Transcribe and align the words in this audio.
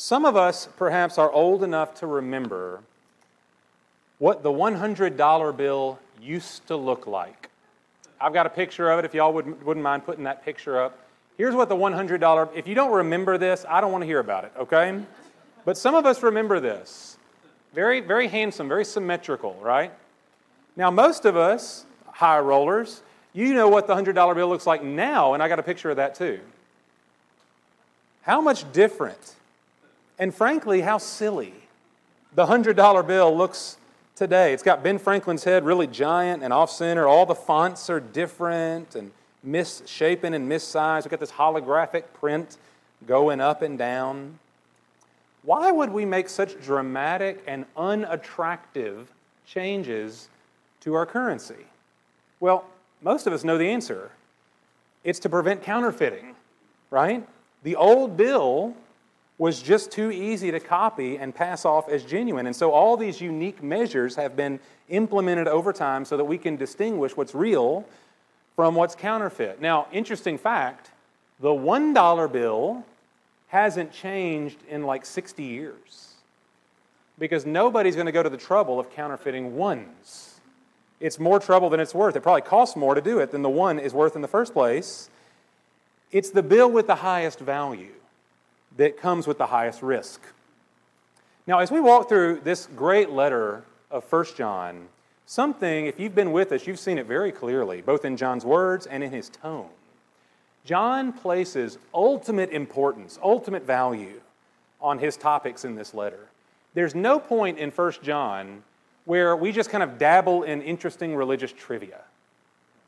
Some 0.00 0.24
of 0.24 0.34
us 0.34 0.66
perhaps 0.78 1.18
are 1.18 1.30
old 1.30 1.62
enough 1.62 1.96
to 1.96 2.06
remember 2.06 2.80
what 4.16 4.42
the 4.42 4.50
$100 4.50 5.56
bill 5.58 5.98
used 6.22 6.66
to 6.68 6.76
look 6.76 7.06
like. 7.06 7.50
I've 8.18 8.32
got 8.32 8.46
a 8.46 8.48
picture 8.48 8.90
of 8.90 8.98
it 8.98 9.04
if 9.04 9.12
y'all 9.12 9.30
wouldn't, 9.30 9.62
wouldn't 9.62 9.84
mind 9.84 10.06
putting 10.06 10.24
that 10.24 10.42
picture 10.42 10.80
up. 10.80 10.98
Here's 11.36 11.54
what 11.54 11.68
the 11.68 11.76
$100, 11.76 12.48
if 12.56 12.66
you 12.66 12.74
don't 12.74 12.92
remember 12.92 13.36
this, 13.36 13.66
I 13.68 13.82
don't 13.82 13.92
want 13.92 14.00
to 14.00 14.06
hear 14.06 14.20
about 14.20 14.44
it, 14.44 14.52
okay? 14.60 15.02
But 15.66 15.76
some 15.76 15.94
of 15.94 16.06
us 16.06 16.22
remember 16.22 16.60
this. 16.60 17.18
Very, 17.74 18.00
very 18.00 18.26
handsome, 18.26 18.68
very 18.68 18.86
symmetrical, 18.86 19.54
right? 19.60 19.92
Now, 20.76 20.90
most 20.90 21.26
of 21.26 21.36
us, 21.36 21.84
high 22.06 22.38
rollers, 22.38 23.02
you 23.34 23.52
know 23.52 23.68
what 23.68 23.86
the 23.86 23.94
$100 23.94 24.34
bill 24.34 24.48
looks 24.48 24.66
like 24.66 24.82
now, 24.82 25.34
and 25.34 25.42
I 25.42 25.48
got 25.48 25.58
a 25.58 25.62
picture 25.62 25.90
of 25.90 25.96
that 25.96 26.14
too. 26.14 26.40
How 28.22 28.40
much 28.40 28.64
different, 28.72 29.34
and 30.20 30.34
frankly, 30.34 30.82
how 30.82 30.98
silly 30.98 31.54
the 32.34 32.46
$100 32.46 33.06
bill 33.06 33.36
looks 33.36 33.78
today. 34.14 34.52
It's 34.52 34.62
got 34.62 34.82
Ben 34.84 34.98
Franklin's 34.98 35.42
head 35.42 35.64
really 35.64 35.86
giant 35.86 36.42
and 36.42 36.52
off 36.52 36.70
center. 36.70 37.08
All 37.08 37.24
the 37.24 37.34
fonts 37.34 37.88
are 37.88 38.00
different 38.00 38.94
and 38.94 39.10
misshapen 39.42 40.34
and 40.34 40.46
missized. 40.46 41.06
We've 41.06 41.10
got 41.10 41.20
this 41.20 41.32
holographic 41.32 42.04
print 42.12 42.58
going 43.06 43.40
up 43.40 43.62
and 43.62 43.78
down. 43.78 44.38
Why 45.42 45.72
would 45.72 45.88
we 45.88 46.04
make 46.04 46.28
such 46.28 46.60
dramatic 46.60 47.42
and 47.46 47.64
unattractive 47.74 49.10
changes 49.46 50.28
to 50.80 50.92
our 50.92 51.06
currency? 51.06 51.64
Well, 52.40 52.66
most 53.00 53.26
of 53.26 53.32
us 53.32 53.42
know 53.42 53.56
the 53.56 53.70
answer. 53.70 54.10
It's 55.02 55.18
to 55.20 55.30
prevent 55.30 55.62
counterfeiting, 55.62 56.34
right? 56.90 57.26
The 57.62 57.76
old 57.76 58.18
bill 58.18 58.74
was 59.40 59.62
just 59.62 59.90
too 59.90 60.10
easy 60.10 60.50
to 60.50 60.60
copy 60.60 61.16
and 61.16 61.34
pass 61.34 61.64
off 61.64 61.88
as 61.88 62.04
genuine. 62.04 62.46
And 62.46 62.54
so 62.54 62.72
all 62.72 62.98
these 62.98 63.22
unique 63.22 63.62
measures 63.62 64.14
have 64.16 64.36
been 64.36 64.60
implemented 64.90 65.48
over 65.48 65.72
time 65.72 66.04
so 66.04 66.18
that 66.18 66.26
we 66.26 66.36
can 66.36 66.56
distinguish 66.56 67.16
what's 67.16 67.34
real 67.34 67.86
from 68.54 68.74
what's 68.74 68.94
counterfeit. 68.94 69.58
Now, 69.58 69.86
interesting 69.92 70.36
fact 70.36 70.90
the 71.40 71.48
$1 71.48 72.30
bill 72.30 72.84
hasn't 73.48 73.94
changed 73.94 74.58
in 74.68 74.84
like 74.84 75.06
60 75.06 75.42
years 75.42 76.16
because 77.18 77.46
nobody's 77.46 77.94
going 77.94 78.04
to 78.04 78.12
go 78.12 78.22
to 78.22 78.28
the 78.28 78.36
trouble 78.36 78.78
of 78.78 78.94
counterfeiting 78.94 79.56
ones. 79.56 80.38
It's 81.00 81.18
more 81.18 81.40
trouble 81.40 81.70
than 81.70 81.80
it's 81.80 81.94
worth. 81.94 82.14
It 82.14 82.20
probably 82.20 82.42
costs 82.42 82.76
more 82.76 82.94
to 82.94 83.00
do 83.00 83.20
it 83.20 83.30
than 83.30 83.40
the 83.40 83.48
one 83.48 83.78
is 83.78 83.94
worth 83.94 84.16
in 84.16 84.20
the 84.20 84.28
first 84.28 84.52
place. 84.52 85.08
It's 86.12 86.28
the 86.28 86.42
bill 86.42 86.70
with 86.70 86.86
the 86.86 86.96
highest 86.96 87.38
value 87.38 87.94
that 88.80 88.96
comes 88.96 89.26
with 89.26 89.36
the 89.36 89.44
highest 89.44 89.82
risk. 89.82 90.22
Now, 91.46 91.58
as 91.58 91.70
we 91.70 91.80
walk 91.80 92.08
through 92.08 92.40
this 92.44 92.66
great 92.74 93.10
letter 93.10 93.62
of 93.90 94.10
1 94.10 94.24
John, 94.38 94.88
something, 95.26 95.84
if 95.84 96.00
you've 96.00 96.14
been 96.14 96.32
with 96.32 96.50
us, 96.50 96.66
you've 96.66 96.78
seen 96.78 96.96
it 96.96 97.04
very 97.04 97.30
clearly, 97.30 97.82
both 97.82 98.06
in 98.06 98.16
John's 98.16 98.42
words 98.42 98.86
and 98.86 99.04
in 99.04 99.12
his 99.12 99.28
tone. 99.28 99.68
John 100.64 101.12
places 101.12 101.76
ultimate 101.92 102.52
importance, 102.52 103.18
ultimate 103.22 103.66
value 103.66 104.18
on 104.80 104.98
his 104.98 105.18
topics 105.18 105.66
in 105.66 105.74
this 105.74 105.92
letter. 105.92 106.30
There's 106.72 106.94
no 106.94 107.20
point 107.20 107.58
in 107.58 107.70
1 107.70 107.92
John 108.02 108.62
where 109.04 109.36
we 109.36 109.52
just 109.52 109.68
kind 109.68 109.82
of 109.82 109.98
dabble 109.98 110.44
in 110.44 110.62
interesting 110.62 111.14
religious 111.14 111.52
trivia. 111.52 112.00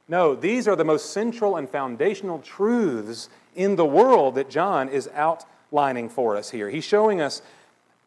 No, 0.08 0.34
these 0.34 0.66
are 0.66 0.76
the 0.76 0.86
most 0.86 1.12
central 1.12 1.56
and 1.56 1.68
foundational 1.68 2.38
truths 2.38 3.28
in 3.54 3.76
the 3.76 3.84
world 3.84 4.36
that 4.36 4.48
John 4.48 4.88
is 4.88 5.10
out 5.12 5.44
lining 5.72 6.08
for 6.08 6.36
us 6.36 6.50
here. 6.50 6.70
He's 6.70 6.84
showing 6.84 7.20
us 7.20 7.42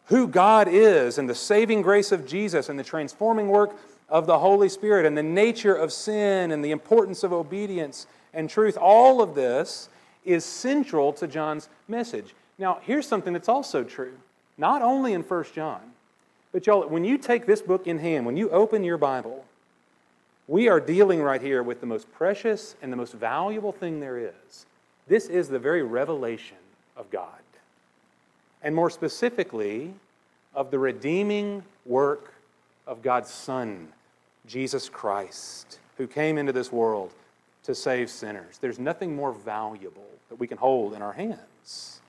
who 0.06 0.28
God 0.28 0.68
is 0.68 1.18
and 1.18 1.28
the 1.28 1.36
saving 1.36 1.82
grace 1.82 2.12
of 2.12 2.28
Jesus 2.28 2.70
and 2.70 2.78
the 2.78 2.84
transforming 2.84 3.50
work 3.50 3.76
of 4.08 4.28
the 4.28 4.40
Holy 4.40 4.70
Spirit 4.70 5.06
and 5.06 5.18
the 5.18 5.24
nature 5.24 5.74
of 5.74 5.92
sin 5.92 6.52
and 6.52 6.64
the 6.64 6.72
importance 6.72 7.24
of 7.24 7.34
obedience 7.34 8.06
and 8.34 8.50
truth. 8.50 8.78
All 8.78 9.22
of 9.22 9.34
this 9.34 9.90
is 10.24 10.46
central 10.46 11.12
to 11.14 11.28
John's 11.28 11.70
message. 11.88 12.36
Now, 12.58 12.80
here's 12.82 13.08
something 13.08 13.34
that's 13.34 13.50
also 13.50 13.84
true, 13.84 14.14
not 14.58 14.82
only 14.82 15.14
in 15.14 15.22
1 15.24 15.46
John, 15.54 15.82
but 16.52 16.66
y'all, 16.68 16.88
when 16.88 17.04
you 17.04 17.18
take 17.18 17.46
this 17.46 17.62
book 17.62 17.88
in 17.88 18.00
hand, 18.00 18.26
when 18.26 18.38
you 18.38 18.50
open 18.52 18.84
your 18.84 18.98
Bible, 18.98 19.44
we 20.48 20.70
are 20.70 20.80
dealing 20.80 21.22
right 21.22 21.42
here 21.42 21.64
with 21.64 21.82
the 21.82 21.88
most 21.88 22.12
precious 22.14 22.76
and 22.82 22.94
the 22.94 22.98
most 22.98 23.14
valuable 23.14 23.72
thing 23.72 24.00
there 24.00 24.18
is. 24.18 24.66
This 25.08 25.28
is 25.28 25.50
the 25.50 25.60
very 25.60 25.84
revelation 25.84 26.58
of 26.96 27.10
God 27.10 27.40
and 28.66 28.74
more 28.76 28.90
specifically, 28.90 29.94
of 30.56 30.72
the 30.72 30.80
redeeming 30.80 31.64
work 31.86 32.34
of 32.88 33.04
God's 33.04 33.30
Son, 33.30 33.88
Jesus 34.48 34.90
Christ, 34.90 35.80
who 35.98 36.08
came 36.08 36.40
into 36.40 36.52
this 36.52 36.72
world 36.72 37.14
to 37.64 37.76
save 37.76 38.10
sinners. 38.10 38.58
There's 38.60 38.80
nothing 38.80 39.16
more 39.16 39.32
valuable 39.32 40.08
that 40.30 40.40
we 40.40 40.48
can 40.48 40.58
hold 40.58 40.96
in 40.96 41.04
our 41.04 41.14
hands. 41.14 42.02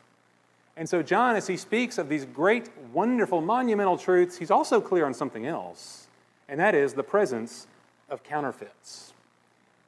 And 0.79 0.89
so, 0.89 1.03
John, 1.03 1.37
as 1.37 1.47
he 1.47 1.59
speaks 1.59 1.99
of 1.99 2.09
these 2.09 2.25
great, 2.25 2.71
wonderful, 2.93 3.43
monumental 3.43 3.99
truths, 3.99 4.39
he's 4.39 4.51
also 4.51 4.81
clear 4.81 5.05
on 5.05 5.13
something 5.13 5.47
else, 5.47 6.07
and 6.49 6.59
that 6.59 6.75
is 6.75 6.95
the 6.95 7.03
presence 7.03 7.67
of 8.09 8.23
counterfeits. 8.23 9.13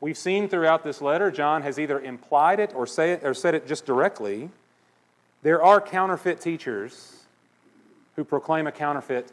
We've 0.00 0.19
seen 0.19 0.49
throughout 0.50 0.85
this 0.85 1.00
letter, 1.00 1.31
John 1.31 1.62
has 1.62 1.79
either 1.79 1.99
implied 1.99 2.61
it 2.61 2.75
or, 2.75 2.87
it, 2.99 3.25
or 3.25 3.33
said 3.33 3.55
it 3.55 3.67
just 3.67 3.87
directly. 3.87 4.50
There 5.43 5.62
are 5.62 5.81
counterfeit 5.81 6.41
teachers 6.41 7.22
who 8.16 8.25
proclaim 8.25 8.66
a 8.66 8.72
counterfeit 8.72 9.31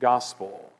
gospel. 0.00 0.70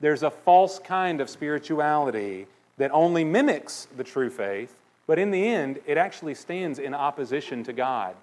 There's 0.00 0.22
a 0.22 0.30
false 0.30 0.78
kind 0.78 1.20
of 1.20 1.30
spirituality 1.30 2.46
that 2.78 2.90
only 2.90 3.24
mimics 3.24 3.86
the 3.96 4.04
true 4.04 4.28
faith, 4.28 4.74
but 5.06 5.18
in 5.18 5.30
the 5.30 5.46
end, 5.46 5.78
it 5.86 5.96
actually 5.96 6.34
stands 6.34 6.78
in 6.78 6.94
opposition 6.94 7.62
to 7.64 7.72
God. 7.72 8.14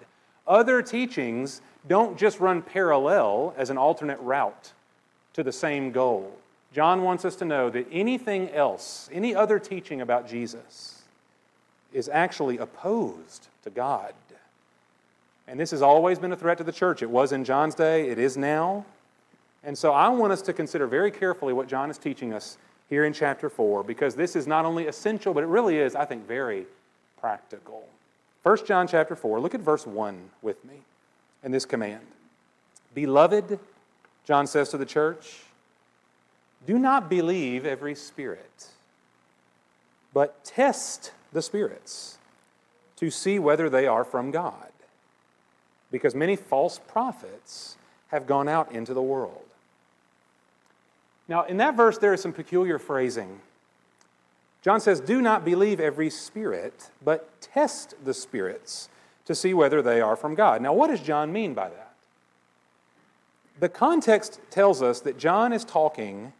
Other 0.46 0.82
teachings 0.82 1.62
don't 1.88 2.18
just 2.18 2.38
run 2.38 2.60
parallel 2.60 3.54
as 3.56 3.70
an 3.70 3.78
alternate 3.78 4.20
route 4.20 4.72
to 5.32 5.42
the 5.42 5.52
same 5.52 5.90
goal. 5.90 6.32
John 6.74 7.02
wants 7.02 7.24
us 7.24 7.36
to 7.36 7.44
know 7.44 7.70
that 7.70 7.86
anything 7.90 8.50
else, 8.50 9.08
any 9.12 9.34
other 9.34 9.58
teaching 9.58 10.00
about 10.00 10.28
Jesus, 10.28 11.02
is 11.92 12.08
actually 12.08 12.58
opposed 12.58 13.48
to 13.62 13.70
God. 13.70 14.12
And 15.46 15.60
this 15.60 15.70
has 15.72 15.82
always 15.82 16.18
been 16.18 16.32
a 16.32 16.36
threat 16.36 16.58
to 16.58 16.64
the 16.64 16.72
church. 16.72 17.02
It 17.02 17.10
was 17.10 17.32
in 17.32 17.44
John's 17.44 17.74
day, 17.74 18.08
it 18.08 18.18
is 18.18 18.36
now. 18.36 18.84
And 19.62 19.76
so 19.76 19.92
I 19.92 20.08
want 20.08 20.32
us 20.32 20.42
to 20.42 20.52
consider 20.52 20.86
very 20.86 21.10
carefully 21.10 21.52
what 21.52 21.68
John 21.68 21.90
is 21.90 21.98
teaching 21.98 22.32
us 22.32 22.58
here 22.88 23.04
in 23.04 23.12
chapter 23.12 23.48
4 23.48 23.82
because 23.82 24.14
this 24.14 24.36
is 24.36 24.46
not 24.46 24.64
only 24.64 24.86
essential, 24.86 25.34
but 25.34 25.42
it 25.42 25.46
really 25.46 25.78
is, 25.78 25.94
I 25.94 26.04
think, 26.04 26.26
very 26.26 26.66
practical. 27.18 27.84
1 28.42 28.66
John 28.66 28.86
chapter 28.86 29.16
4, 29.16 29.40
look 29.40 29.54
at 29.54 29.60
verse 29.60 29.86
1 29.86 30.30
with 30.42 30.62
me 30.64 30.74
in 31.42 31.50
this 31.50 31.64
command. 31.64 32.06
Beloved, 32.94 33.58
John 34.26 34.46
says 34.46 34.68
to 34.70 34.78
the 34.78 34.86
church, 34.86 35.40
do 36.66 36.78
not 36.78 37.08
believe 37.08 37.66
every 37.66 37.94
spirit, 37.94 38.68
but 40.12 40.44
test 40.44 41.12
the 41.32 41.42
spirits 41.42 42.18
to 42.96 43.10
see 43.10 43.38
whether 43.38 43.68
they 43.68 43.86
are 43.86 44.04
from 44.04 44.30
God 44.30 44.73
because 45.94 46.12
many 46.12 46.34
false 46.34 46.80
prophets 46.88 47.76
have 48.08 48.26
gone 48.26 48.48
out 48.48 48.72
into 48.72 48.92
the 48.92 49.00
world. 49.00 49.44
Now, 51.28 51.44
in 51.44 51.58
that 51.58 51.76
verse, 51.76 51.98
there 51.98 52.12
is 52.12 52.20
some 52.20 52.32
peculiar 52.32 52.80
phrasing. 52.80 53.38
John 54.60 54.80
says, 54.80 54.98
Do 54.98 55.22
not 55.22 55.44
believe 55.44 55.78
every 55.78 56.10
spirit, 56.10 56.90
but 57.04 57.40
test 57.40 57.94
the 58.04 58.12
spirits 58.12 58.88
to 59.26 59.36
see 59.36 59.54
whether 59.54 59.82
they 59.82 60.00
are 60.00 60.16
from 60.16 60.34
God. 60.34 60.60
Now, 60.60 60.72
what 60.72 60.88
does 60.90 60.98
John 60.98 61.32
mean 61.32 61.54
by 61.54 61.68
that? 61.68 61.92
The 63.60 63.68
context 63.68 64.40
tells 64.50 64.82
us 64.82 64.98
that 65.02 65.16
John 65.16 65.52
is 65.52 65.64
talking 65.64 66.32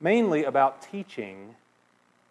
mainly 0.00 0.42
about 0.42 0.82
teaching 0.82 1.54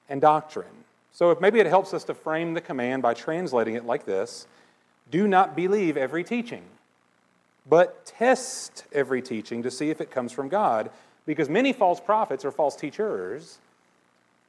and 0.09 0.19
doctrine. 0.19 0.83
So, 1.13 1.31
if 1.31 1.39
maybe 1.39 1.61
it 1.61 1.65
helps 1.65 1.93
us 1.93 2.03
to 2.03 2.13
frame 2.13 2.55
the 2.55 2.61
command 2.61 3.03
by 3.03 3.13
translating 3.13 3.75
it 3.75 3.85
like 3.85 4.05
this 4.05 4.47
do 5.11 5.27
not 5.27 5.55
believe 5.55 5.97
every 5.97 6.23
teaching, 6.23 6.63
but 7.69 8.05
test 8.05 8.85
every 8.91 9.21
teaching 9.21 9.63
to 9.63 9.71
see 9.71 9.89
if 9.89 10.01
it 10.01 10.11
comes 10.11 10.31
from 10.31 10.49
God, 10.49 10.89
because 11.25 11.49
many 11.49 11.73
false 11.73 11.99
prophets 11.99 12.45
or 12.45 12.51
false 12.51 12.75
teachers 12.75 13.57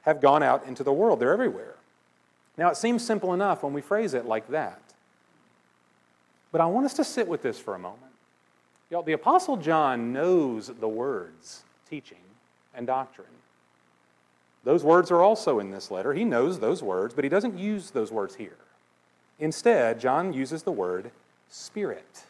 have 0.03 0.21
gone 0.21 0.43
out 0.43 0.65
into 0.65 0.83
the 0.83 0.93
world. 0.93 1.19
They're 1.19 1.33
everywhere. 1.33 1.75
Now, 2.57 2.69
it 2.69 2.77
seems 2.77 3.05
simple 3.05 3.33
enough 3.33 3.63
when 3.63 3.73
we 3.73 3.81
phrase 3.81 4.13
it 4.13 4.25
like 4.25 4.49
that. 4.49 4.81
But 6.51 6.61
I 6.61 6.65
want 6.65 6.85
us 6.85 6.93
to 6.95 7.03
sit 7.03 7.27
with 7.27 7.41
this 7.41 7.59
for 7.59 7.75
a 7.75 7.79
moment. 7.79 8.11
Y'all, 8.89 9.03
the 9.03 9.13
Apostle 9.13 9.57
John 9.57 10.11
knows 10.11 10.67
the 10.67 10.87
words 10.87 11.63
teaching 11.89 12.17
and 12.73 12.87
doctrine. 12.87 13.27
Those 14.63 14.83
words 14.83 15.11
are 15.11 15.21
also 15.21 15.59
in 15.59 15.71
this 15.71 15.91
letter. 15.91 16.13
He 16.13 16.25
knows 16.25 16.59
those 16.59 16.81
words, 16.81 17.13
but 17.13 17.23
he 17.23 17.29
doesn't 17.29 17.57
use 17.57 17.91
those 17.91 18.11
words 18.11 18.35
here. 18.35 18.57
Instead, 19.39 19.99
John 19.99 20.33
uses 20.33 20.63
the 20.63 20.71
word 20.71 21.11
spirit. 21.49 22.23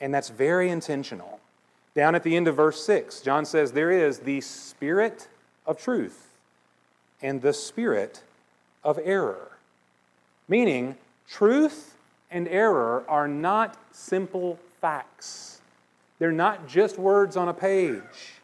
And 0.00 0.12
that's 0.12 0.28
very 0.28 0.70
intentional. 0.70 1.40
Down 1.94 2.14
at 2.14 2.22
the 2.22 2.36
end 2.36 2.48
of 2.48 2.56
verse 2.56 2.84
6, 2.84 3.20
John 3.20 3.44
says, 3.44 3.72
There 3.72 3.90
is 3.90 4.20
the 4.20 4.40
spirit 4.40 5.28
of 5.66 5.80
truth 5.80 6.28
and 7.22 7.42
the 7.42 7.52
spirit 7.52 8.22
of 8.82 8.98
error. 9.02 9.52
Meaning, 10.48 10.96
truth 11.28 11.94
and 12.30 12.48
error 12.48 13.04
are 13.08 13.28
not 13.28 13.76
simple 13.92 14.58
facts, 14.80 15.60
they're 16.18 16.32
not 16.32 16.68
just 16.68 16.98
words 16.98 17.36
on 17.36 17.48
a 17.48 17.54
page. 17.54 18.34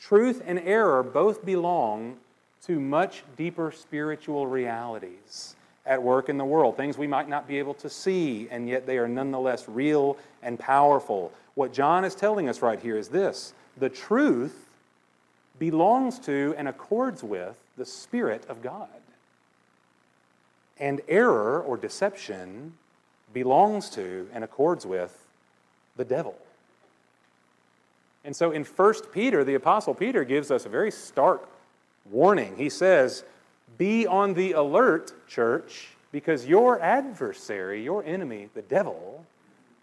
Truth 0.00 0.42
and 0.46 0.60
error 0.60 1.02
both 1.02 1.44
belong 1.44 2.16
to 2.64 2.78
much 2.78 3.24
deeper 3.36 3.72
spiritual 3.72 4.46
realities 4.46 5.56
at 5.86 6.02
work 6.02 6.28
in 6.28 6.36
the 6.36 6.44
world, 6.44 6.76
things 6.76 6.98
we 6.98 7.06
might 7.06 7.28
not 7.28 7.46
be 7.46 7.58
able 7.58 7.74
to 7.74 7.88
see, 7.88 8.48
and 8.50 8.68
yet 8.68 8.86
they 8.86 8.98
are 8.98 9.08
nonetheless 9.08 9.68
real 9.68 10.16
and 10.42 10.58
powerful. 10.58 11.32
What 11.54 11.72
John 11.72 12.04
is 12.04 12.14
telling 12.14 12.48
us 12.48 12.60
right 12.60 12.80
here 12.80 12.96
is 12.96 13.08
this 13.08 13.54
the 13.78 13.88
truth 13.88 14.66
belongs 15.58 16.18
to 16.20 16.54
and 16.58 16.68
accords 16.68 17.22
with 17.22 17.56
the 17.76 17.86
Spirit 17.86 18.44
of 18.48 18.62
God. 18.62 18.88
And 20.78 21.00
error 21.08 21.62
or 21.62 21.76
deception 21.76 22.74
belongs 23.32 23.88
to 23.90 24.28
and 24.32 24.44
accords 24.44 24.84
with 24.84 25.26
the 25.96 26.04
devil. 26.04 26.36
And 28.24 28.34
so 28.34 28.50
in 28.50 28.64
1 28.64 28.94
Peter, 29.12 29.44
the 29.44 29.54
Apostle 29.54 29.94
Peter 29.94 30.24
gives 30.24 30.50
us 30.50 30.66
a 30.66 30.68
very 30.68 30.90
stark 30.90 31.48
warning. 32.10 32.56
He 32.56 32.68
says, 32.68 33.24
Be 33.78 34.06
on 34.06 34.34
the 34.34 34.52
alert, 34.52 35.12
church, 35.28 35.88
because 36.12 36.46
your 36.46 36.80
adversary, 36.80 37.82
your 37.82 38.04
enemy, 38.04 38.48
the 38.54 38.62
devil, 38.62 39.24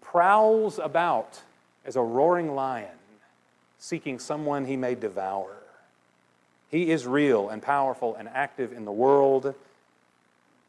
prowls 0.00 0.78
about 0.78 1.40
as 1.84 1.96
a 1.96 2.02
roaring 2.02 2.54
lion, 2.54 2.88
seeking 3.78 4.18
someone 4.18 4.64
he 4.64 4.76
may 4.76 4.94
devour. 4.94 5.54
He 6.70 6.90
is 6.90 7.06
real 7.06 7.48
and 7.50 7.62
powerful 7.62 8.16
and 8.16 8.28
active 8.28 8.72
in 8.72 8.84
the 8.84 8.92
world. 8.92 9.54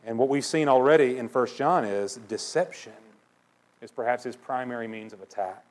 And 0.06 0.20
what 0.20 0.30
we've 0.30 0.46
seen 0.46 0.68
already 0.68 1.18
in 1.18 1.28
1 1.28 1.48
John 1.56 1.84
is 1.84 2.20
deception 2.28 2.94
is 3.82 3.92
perhaps 3.92 4.24
his 4.24 4.36
primary 4.36 4.88
means 4.88 5.14
of 5.14 5.22
attack. 5.22 5.64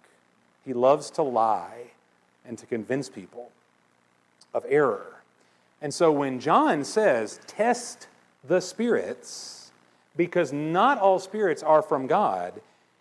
He 0.65 0.73
loves 0.73 1.11
to 1.13 1.23
lie 1.23 1.91
and 2.45 2.59
to 2.59 2.67
convince 2.67 3.09
people 3.09 3.51
of 4.53 4.65
error. 4.69 5.14
And 5.85 5.93
so 5.93 6.11
when 6.11 6.41
John 6.41 6.83
says, 6.83 7.41
test 7.47 8.09
the 8.43 8.61
spirits, 8.61 9.71
because 10.17 10.51
not 10.51 10.99
all 10.99 11.19
spirits 11.19 11.63
are 11.63 11.83
from 11.83 12.07
God, 12.07 12.55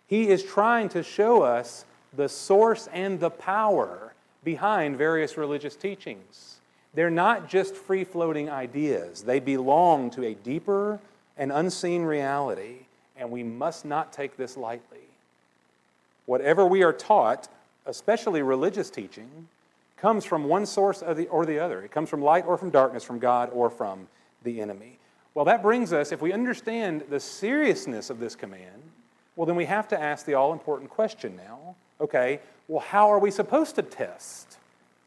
he 0.06 0.28
is 0.28 0.42
trying 0.42 0.90
to 0.90 1.02
show 1.02 1.40
us 1.40 1.86
the 2.14 2.28
source 2.28 2.86
and 2.92 3.18
the 3.18 3.30
power 3.30 4.12
behind 4.44 4.98
various 4.98 5.38
religious 5.38 5.76
teachings. 5.76 6.56
They're 6.92 7.08
not 7.08 7.48
just 7.48 7.74
free 7.74 8.04
floating 8.04 8.50
ideas, 8.50 9.22
they 9.22 9.40
belong 9.40 10.10
to 10.10 10.26
a 10.26 10.34
deeper 10.34 11.00
and 11.38 11.50
unseen 11.52 12.02
reality, 12.02 12.80
and 13.16 13.30
we 13.30 13.42
must 13.42 13.86
not 13.86 14.12
take 14.12 14.36
this 14.36 14.58
lightly. 14.58 15.08
Whatever 16.26 16.66
we 16.66 16.82
are 16.82 16.92
taught, 16.92 17.48
especially 17.86 18.42
religious 18.42 18.90
teaching, 18.90 19.48
comes 20.04 20.26
from 20.26 20.44
one 20.44 20.66
source 20.66 21.02
or 21.02 21.14
the, 21.14 21.26
or 21.28 21.46
the 21.46 21.58
other. 21.58 21.80
It 21.80 21.90
comes 21.90 22.10
from 22.10 22.20
light 22.20 22.44
or 22.46 22.58
from 22.58 22.68
darkness, 22.68 23.02
from 23.02 23.18
God 23.18 23.48
or 23.54 23.70
from 23.70 24.06
the 24.42 24.60
enemy. 24.60 24.98
Well, 25.32 25.46
that 25.46 25.62
brings 25.62 25.94
us, 25.94 26.12
if 26.12 26.20
we 26.20 26.30
understand 26.30 27.04
the 27.08 27.18
seriousness 27.18 28.10
of 28.10 28.20
this 28.20 28.36
command, 28.36 28.82
well, 29.34 29.46
then 29.46 29.56
we 29.56 29.64
have 29.64 29.88
to 29.88 29.98
ask 29.98 30.26
the 30.26 30.34
all 30.34 30.52
important 30.52 30.90
question 30.90 31.36
now 31.36 31.74
okay, 32.02 32.40
well, 32.68 32.80
how 32.80 33.10
are 33.10 33.18
we 33.18 33.30
supposed 33.30 33.76
to 33.76 33.82
test 33.82 34.58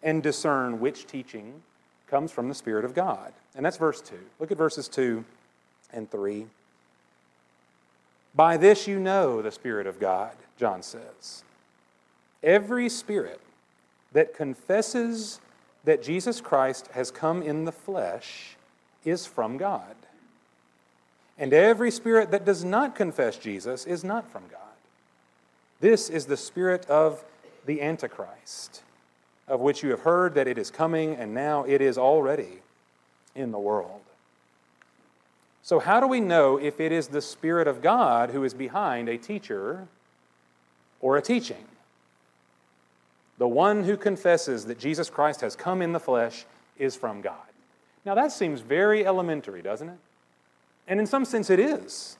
and 0.01 0.23
discern 0.23 0.79
which 0.79 1.05
teaching 1.05 1.61
comes 2.07 2.31
from 2.31 2.47
the 2.47 2.55
Spirit 2.55 2.83
of 2.83 2.95
God? 2.95 3.33
And 3.55 3.63
that's 3.63 3.77
verse 3.77 4.01
2. 4.01 4.15
Look 4.39 4.51
at 4.51 4.57
verses 4.57 4.87
2 4.87 5.23
and 5.93 6.09
3. 6.09 6.47
By 8.33 8.57
this 8.57 8.87
you 8.87 8.99
know 8.99 9.43
the 9.43 9.51
Spirit 9.51 9.85
of 9.85 9.99
God, 9.99 10.33
John 10.57 10.81
says. 10.81 11.43
Every 12.41 12.89
spirit 12.89 13.41
that 14.17 14.33
confesses 14.33 15.39
that 15.83 16.01
Jesus 16.01 16.41
Christ 16.41 16.87
has 16.93 17.11
come 17.11 17.43
in 17.43 17.65
the 17.65 17.71
flesh 17.71 18.57
is 19.05 19.27
from 19.27 19.57
God. 19.57 19.95
And 21.37 21.53
every 21.53 21.91
spirit 21.91 22.31
that 22.31 22.43
does 22.43 22.63
not 22.63 22.95
confess 22.95 23.37
Jesus 23.37 23.85
is 23.85 24.03
not 24.03 24.27
from 24.27 24.41
God. 24.49 24.73
This 25.81 26.09
is 26.09 26.25
the 26.25 26.35
spirit 26.35 26.87
of 26.87 27.23
the 27.67 27.79
Antichrist, 27.79 28.81
of 29.47 29.59
which 29.59 29.83
you 29.83 29.91
have 29.91 29.99
heard 29.99 30.33
that 30.33 30.47
it 30.47 30.57
is 30.57 30.71
coming, 30.71 31.13
and 31.13 31.35
now 31.35 31.63
it 31.65 31.79
is 31.79 31.95
already 31.95 32.63
in 33.35 33.51
the 33.51 33.59
world. 33.59 34.01
So, 35.61 35.77
how 35.77 35.99
do 35.99 36.07
we 36.07 36.21
know 36.21 36.57
if 36.57 36.79
it 36.79 36.91
is 36.91 37.09
the 37.09 37.21
Spirit 37.21 37.67
of 37.67 37.83
God 37.83 38.31
who 38.31 38.43
is 38.43 38.55
behind 38.55 39.09
a 39.09 39.17
teacher 39.19 39.87
or 41.01 41.17
a 41.17 41.21
teaching? 41.21 41.67
The 43.37 43.47
one 43.47 43.83
who 43.83 43.97
confesses 43.97 44.65
that 44.65 44.79
Jesus 44.79 45.09
Christ 45.09 45.41
has 45.41 45.55
come 45.55 45.81
in 45.81 45.93
the 45.93 45.99
flesh 45.99 46.45
is 46.77 46.95
from 46.95 47.21
God. 47.21 47.35
Now, 48.05 48.15
that 48.15 48.31
seems 48.31 48.61
very 48.61 49.05
elementary, 49.05 49.61
doesn't 49.61 49.89
it? 49.89 49.97
And 50.87 50.99
in 50.99 51.05
some 51.05 51.25
sense, 51.25 51.49
it 51.49 51.59
is. 51.59 52.17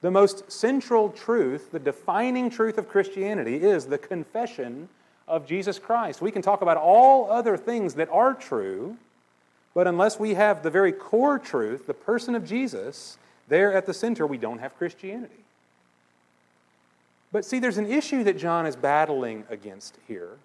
The 0.00 0.10
most 0.10 0.50
central 0.50 1.10
truth, 1.10 1.70
the 1.70 1.78
defining 1.78 2.50
truth 2.50 2.78
of 2.78 2.88
Christianity, 2.88 3.56
is 3.56 3.86
the 3.86 3.98
confession 3.98 4.88
of 5.26 5.46
Jesus 5.46 5.78
Christ. 5.78 6.22
We 6.22 6.30
can 6.30 6.42
talk 6.42 6.62
about 6.62 6.76
all 6.76 7.30
other 7.30 7.56
things 7.56 7.94
that 7.94 8.08
are 8.10 8.32
true, 8.32 8.96
but 9.74 9.86
unless 9.86 10.18
we 10.18 10.34
have 10.34 10.62
the 10.62 10.70
very 10.70 10.92
core 10.92 11.38
truth, 11.38 11.86
the 11.86 11.94
person 11.94 12.34
of 12.34 12.44
Jesus, 12.44 13.18
there 13.48 13.72
at 13.74 13.86
the 13.86 13.94
center, 13.94 14.26
we 14.26 14.38
don't 14.38 14.58
have 14.58 14.76
Christianity. 14.76 15.44
But 17.30 17.44
see, 17.44 17.58
there's 17.58 17.76
an 17.76 17.90
issue 17.90 18.24
that 18.24 18.38
John 18.38 18.66
is 18.66 18.76
battling 18.76 19.44
against 19.50 19.98
here 20.08 20.38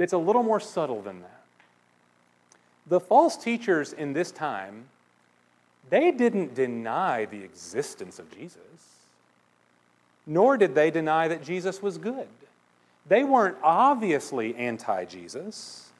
that's 0.00 0.14
a 0.14 0.18
little 0.18 0.42
more 0.42 0.60
subtle 0.60 1.02
than 1.02 1.20
that. 1.20 1.42
The 2.86 3.00
false 3.00 3.36
teachers 3.36 3.92
in 3.92 4.14
this 4.14 4.32
time, 4.32 4.86
they 5.90 6.10
didn't 6.10 6.54
deny 6.54 7.26
the 7.26 7.42
existence 7.42 8.18
of 8.18 8.34
Jesus, 8.34 8.54
nor 10.26 10.56
did 10.56 10.74
they 10.74 10.90
deny 10.90 11.28
that 11.28 11.44
Jesus 11.44 11.82
was 11.82 11.98
good. 11.98 12.28
They 13.06 13.24
weren't 13.24 13.58
obviously 13.62 14.54
anti 14.56 15.04
Jesus. 15.04 15.90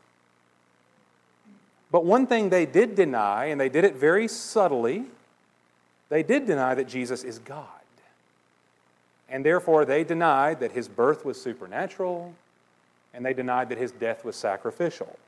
But 1.92 2.04
one 2.04 2.26
thing 2.26 2.48
they 2.48 2.66
did 2.66 2.94
deny, 2.94 3.46
and 3.46 3.60
they 3.60 3.68
did 3.68 3.84
it 3.84 3.96
very 3.96 4.28
subtly, 4.28 5.04
they 6.08 6.22
did 6.22 6.46
deny 6.46 6.75
that 6.75 6.88
Jesus 6.88 7.22
is 7.22 7.38
God. 7.38 7.66
And 9.28 9.44
therefore, 9.44 9.84
they 9.84 10.04
denied 10.04 10.60
that 10.60 10.72
his 10.72 10.88
birth 10.88 11.25
was 11.25 11.40
supernatural, 11.40 12.34
and 13.14 13.24
they 13.24 13.34
denied 13.34 13.68
that 13.70 13.78
his 13.78 13.92
death 13.92 14.24
was 14.24 14.36
sacrificial. 14.36 15.18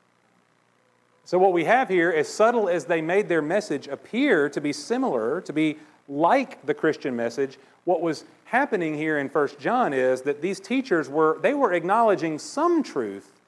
So, 1.24 1.38
what 1.38 1.52
we 1.52 1.64
have 1.64 1.88
here, 1.88 2.10
as 2.10 2.28
subtle 2.28 2.68
as 2.68 2.86
they 2.86 3.00
made 3.00 3.28
their 3.28 3.42
message 3.42 3.86
appear 3.86 4.48
to 4.48 4.60
be 4.60 4.72
similar, 4.72 5.40
to 5.42 5.52
be 5.52 5.76
like 6.08 6.64
the 6.66 6.74
Christian 6.74 7.14
message, 7.14 7.58
what 7.84 8.00
was 8.00 8.24
happening 8.44 8.94
here 8.94 9.18
in 9.18 9.28
1 9.28 9.48
John 9.58 9.92
is 9.92 10.22
that 10.22 10.42
these 10.42 10.60
teachers 10.60 11.08
were, 11.08 11.38
they 11.40 11.54
were 11.54 11.72
acknowledging 11.72 12.38
some 12.38 12.82
truth 12.82 13.40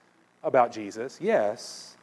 about 0.42 0.72
Jesus, 0.72 1.18
yes, 1.20 1.96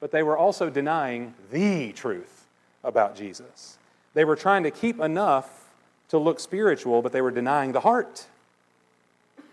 but 0.00 0.10
they 0.10 0.22
were 0.22 0.38
also 0.38 0.70
denying 0.70 1.34
the 1.50 1.92
truth 1.92 2.46
about 2.84 3.16
Jesus. 3.16 3.78
They 4.14 4.24
were 4.24 4.36
trying 4.36 4.62
to 4.62 4.70
keep 4.70 5.00
enough 5.00 5.68
to 6.08 6.18
look 6.18 6.40
spiritual, 6.40 7.02
but 7.02 7.12
they 7.12 7.20
were 7.20 7.30
denying 7.30 7.72
the 7.72 7.80
heart. 7.80 8.26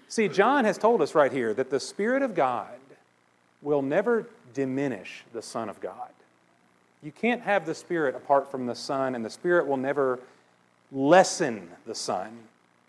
See, 0.09 0.27
John 0.27 0.65
has 0.65 0.77
told 0.77 1.01
us 1.01 1.15
right 1.15 1.31
here 1.31 1.53
that 1.53 1.69
the 1.69 1.79
Spirit 1.79 2.21
of 2.21 2.33
God 2.33 2.79
will 3.61 3.81
never 3.81 4.27
diminish 4.53 5.23
the 5.33 5.41
Son 5.41 5.69
of 5.69 5.81
God. 5.81 6.09
You 7.03 7.11
can't 7.11 7.41
have 7.41 7.65
the 7.65 7.75
Spirit 7.75 8.15
apart 8.15 8.49
from 8.49 8.65
the 8.65 8.75
Son, 8.75 9.15
and 9.15 9.23
the 9.23 9.29
Spirit 9.29 9.67
will 9.67 9.77
never 9.77 10.19
lessen 10.91 11.69
the 11.85 11.95
Son 11.95 12.37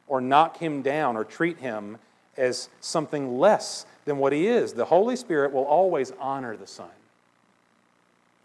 or 0.07 0.21
knock 0.21 0.59
him 0.59 0.83
down 0.83 1.17
or 1.17 1.25
treat 1.25 1.59
him 1.59 1.99
as 2.37 2.69
something 2.81 3.39
less 3.39 3.85
than 4.05 4.19
what 4.19 4.33
he 4.33 4.47
is. 4.47 4.73
The 4.73 4.87
Holy 4.87 5.17
Spirit 5.17 5.53
will 5.53 5.65
always 5.65 6.13
honor 6.21 6.57
the 6.57 6.67
Son. 6.67 6.89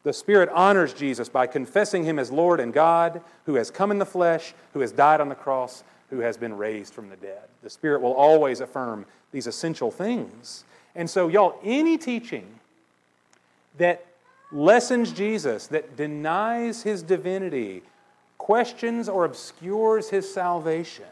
The 0.04 0.14
Spirit 0.14 0.50
honors 0.50 0.94
Jesus 0.94 1.30
by 1.30 1.48
confessing 1.48 2.04
him 2.04 2.20
as 2.20 2.32
Lord 2.32 2.60
and 2.60 2.74
God, 2.74 3.22
who 3.46 3.56
has 3.56 3.72
come 3.72 3.92
in 3.92 4.00
the 4.00 4.06
flesh, 4.06 4.54
who 4.74 4.82
has 4.82 4.92
died 4.92 5.22
on 5.22 5.30
the 5.30 5.36
cross, 5.36 5.84
who 6.14 6.20
has 6.20 6.38
been 6.38 6.56
raised 6.56 6.94
from 6.94 7.10
the 7.10 7.16
dead. 7.16 7.42
The 7.64 7.70
Spirit 7.72 8.02
will 8.02 8.14
always 8.14 8.60
affirm 8.60 9.06
these 9.32 9.48
essential 9.48 9.90
things. 9.90 10.64
And 10.94 11.10
so, 11.10 11.28
y'all, 11.28 11.60
any 11.64 11.98
teaching 11.98 12.60
that 13.80 14.06
lessens 14.52 15.12
Jesus, 15.12 15.66
that 15.68 15.98
denies 15.98 16.84
his 16.84 17.02
divinity, 17.02 17.82
questions 18.38 19.10
or 19.10 19.26
obscures 19.26 20.10
his 20.10 20.32
salvation, 20.32 21.06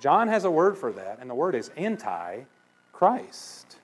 John 0.00 0.26
has 0.26 0.42
a 0.42 0.50
word 0.50 0.76
for 0.76 0.90
that, 0.92 1.18
and 1.20 1.30
the 1.30 1.34
word 1.36 1.54
is 1.54 1.70
anti 1.76 2.40
Christ. 2.92 3.76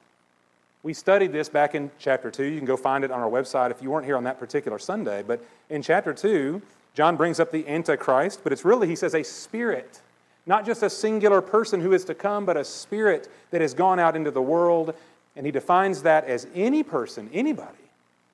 We 0.82 0.92
studied 0.92 1.30
this 1.30 1.49
back 1.49 1.76
in 1.76 1.92
chapter 2.00 2.32
2. 2.32 2.42
You 2.42 2.58
can 2.58 2.66
go 2.66 2.76
find 2.76 3.04
it 3.04 3.12
on 3.12 3.20
our 3.20 3.30
website 3.30 3.70
if 3.70 3.80
you 3.80 3.90
weren't 3.90 4.06
here 4.06 4.16
on 4.16 4.25
that 4.25 4.40
particular 4.40 4.80
Sunday. 4.80 5.23
But 5.25 5.44
in 5.70 5.82
chapter 5.82 6.12
2, 6.12 6.61
John 6.98 7.14
brings 7.14 7.38
up 7.38 7.52
the 7.52 7.64
Antichrist, 7.68 8.40
but 8.42 8.52
it's 8.52 8.64
really, 8.64 8.88
he 8.88 8.96
says, 8.96 9.14
a 9.14 9.22
spirit. 9.22 10.00
Not 10.46 10.66
just 10.66 10.82
a 10.82 10.90
singular 10.90 11.40
person 11.40 11.80
who 11.80 11.92
is 11.92 12.04
to 12.06 12.14
come, 12.14 12.44
but 12.44 12.56
a 12.56 12.64
spirit 12.64 13.28
that 13.52 13.60
has 13.60 13.72
gone 13.72 14.00
out 14.00 14.16
into 14.16 14.32
the 14.32 14.42
world. 14.42 14.96
And 15.36 15.46
he 15.46 15.52
defines 15.52 16.02
that 16.02 16.24
as 16.24 16.48
any 16.56 16.82
person, 16.82 17.30
anybody, 17.32 17.78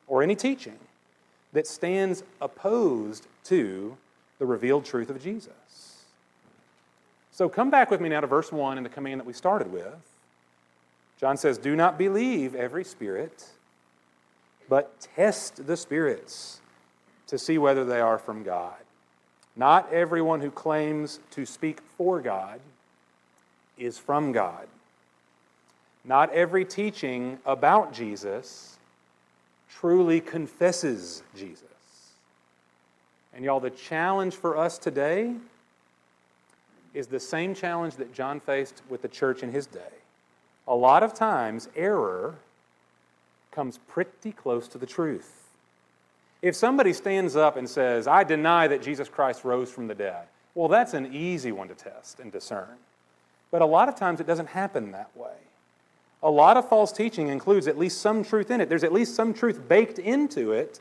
or 0.07 0.23
any 0.23 0.35
teaching 0.35 0.79
that 1.53 1.67
stands 1.67 2.23
opposed 2.41 3.27
to 3.45 3.99
the 4.39 4.47
revealed 4.47 4.87
truth 4.87 5.11
of 5.11 5.23
Jesus. 5.23 6.07
So 7.33 7.51
come 7.51 7.69
back 7.69 7.91
with 7.91 8.01
me 8.01 8.09
now 8.09 8.23
to 8.23 8.27
verse 8.27 8.51
1 8.51 8.79
and 8.79 8.87
the 8.87 8.89
command 8.89 9.21
that 9.21 9.27
we 9.27 9.35
started 9.35 9.71
with. 9.71 9.93
John 11.21 11.37
says, 11.37 11.59
Do 11.59 11.77
not 11.77 11.99
believe 11.99 12.55
every 12.55 12.85
spirit, 12.85 13.45
but 14.71 15.07
test 15.15 15.67
the 15.67 15.77
spirits 15.77 16.63
to 17.27 17.39
see 17.39 17.59
whether 17.59 17.85
they 17.85 18.01
are 18.01 18.19
from 18.19 18.43
God. 18.43 18.75
Not 19.57 19.93
everyone 19.93 20.41
who 20.41 20.51
claims 20.51 21.21
to 21.31 21.47
speak 21.47 21.81
for 21.97 22.21
God 22.21 22.61
is 23.79 23.99
from 23.99 24.33
God. 24.33 24.67
Not 26.05 26.31
every 26.33 26.65
teaching 26.65 27.39
about 27.47 27.93
Jesus 27.93 28.79
truly 29.71 30.21
confesses 30.21 31.23
Jesus. 31.35 31.65
And 33.33 33.45
y'all, 33.45 33.61
the 33.61 33.71
challenge 33.71 34.35
for 34.35 34.57
us 34.57 34.79
today 34.79 35.35
is 36.93 37.07
the 37.09 37.19
same 37.19 37.55
challenge 37.55 37.97
that 37.97 38.13
John 38.15 38.39
faced 38.39 38.83
with 38.89 39.03
the 39.03 39.09
church 39.09 39.43
in 39.43 39.51
his 39.51 39.67
day. 39.67 39.81
A 40.69 40.75
lot 40.75 41.03
of 41.03 41.15
times, 41.15 41.69
error 41.75 42.37
comes 43.51 43.79
pretty 43.89 44.33
close 44.33 44.69
to 44.69 44.79
the 44.79 44.87
truth. 44.87 45.44
If 46.45 46.55
somebody 46.55 46.93
stands 46.93 47.37
up 47.37 47.57
and 47.57 47.67
says, 47.67 48.07
I 48.07 48.23
deny 48.23 48.69
that 48.69 48.83
Jesus 48.83 49.09
Christ 49.09 49.45
rose 49.45 49.71
from 49.71 49.87
the 49.87 49.95
dead, 49.95 50.27
well, 50.55 50.69
that's 50.69 50.93
an 50.93 51.11
easy 51.11 51.53
one 51.53 51.69
to 51.69 51.75
test 51.75 52.21
and 52.21 52.31
discern. 52.31 52.77
But 53.51 53.63
a 53.63 53.67
lot 53.67 53.89
of 53.89 53.97
times 53.97 54.21
it 54.21 54.27
doesn't 54.27 54.49
happen 54.49 54.93
that 54.93 55.09
way. 55.17 55.39
A 56.23 56.31
lot 56.31 56.59
of 56.59 56.69
false 56.69 56.93
teaching 56.93 57.29
includes 57.29 57.67
at 57.67 57.79
least 57.79 58.03
some 58.03 58.23
truth 58.23 58.51
in 58.51 58.61
it. 58.61 58.69
There's 58.69 58.85
at 58.85 58.93
least 58.93 59.15
some 59.15 59.33
truth 59.33 59.67
baked 59.71 59.99
into 59.99 60.53
it 60.53 60.81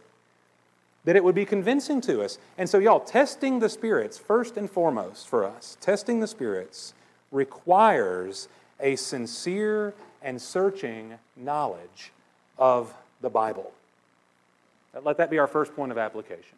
that 1.05 1.15
it 1.15 1.23
would 1.23 1.33
be 1.33 1.45
convincing 1.45 2.01
to 2.01 2.21
us. 2.21 2.39
And 2.57 2.69
so, 2.69 2.77
y'all, 2.77 2.99
testing 2.99 3.59
the 3.59 3.69
spirits, 3.69 4.17
first 4.17 4.57
and 4.57 4.69
foremost 4.69 5.29
for 5.29 5.45
us, 5.45 5.77
testing 5.79 6.19
the 6.19 6.27
spirits 6.27 6.93
requires 7.31 8.49
a 8.81 8.97
sincere 8.97 9.93
and 10.21 10.41
searching 10.41 11.13
knowledge 11.37 12.11
of 12.57 12.93
the 13.21 13.29
Bible. 13.29 13.71
Let 15.01 15.17
that 15.17 15.29
be 15.29 15.39
our 15.39 15.47
first 15.47 15.75
point 15.75 15.91
of 15.91 15.97
application. 15.97 16.57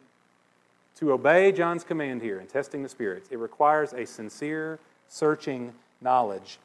To 0.96 1.12
obey 1.12 1.52
John's 1.52 1.84
command 1.84 2.22
here 2.22 2.40
in 2.40 2.46
testing 2.46 2.82
the 2.82 2.88
spirits, 2.88 3.28
it 3.30 3.38
requires 3.38 3.92
a 3.92 4.06
sincere, 4.06 4.78
searching 5.08 5.72
knowledge 6.00 6.58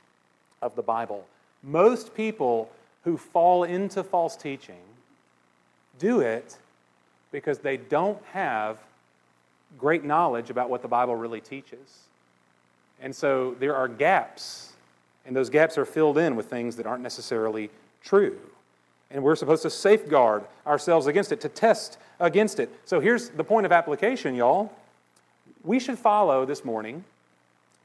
of 0.62 0.76
the 0.76 0.82
Bible. 0.82 1.26
Most 1.64 2.16
people 2.16 2.70
who 3.04 3.18
fall 3.18 3.64
into 3.64 4.04
false 4.04 4.36
teaching 4.36 4.82
do 6.00 6.22
it 6.22 6.58
because 7.32 7.60
they 7.60 7.78
don't 7.78 8.24
have 8.32 8.78
great 9.78 10.04
knowledge 10.04 10.50
about 10.50 10.70
what 10.70 10.82
the 10.82 10.88
Bible 10.88 11.16
really 11.16 11.42
teaches. 11.42 12.08
And 13.02 13.16
so 13.16 13.56
there 13.60 13.76
are 13.76 13.88
gaps, 13.88 14.74
and 15.26 15.36
those 15.36 15.50
gaps 15.50 15.78
are 15.78 15.86
filled 15.86 16.18
in 16.18 16.36
with 16.36 16.50
things 16.50 16.76
that 16.76 16.86
aren't 16.86 17.04
necessarily 17.04 17.70
true. 18.04 18.38
And 19.14 19.24
we're 19.24 19.36
supposed 19.36 19.64
to 19.64 19.70
safeguard 19.70 20.44
ourselves 20.66 21.08
against 21.08 21.32
it, 21.32 21.42
to 21.42 21.50
test 21.50 21.98
against 22.20 22.60
it. 22.60 22.70
So 22.86 23.00
here's 23.00 23.30
the 23.30 23.44
point 23.44 23.66
of 23.66 23.72
application, 23.72 24.36
y'all. 24.36 24.72
We 25.64 25.80
should 25.80 26.00
follow 26.00 26.46
this 26.46 26.64
morning 26.64 27.04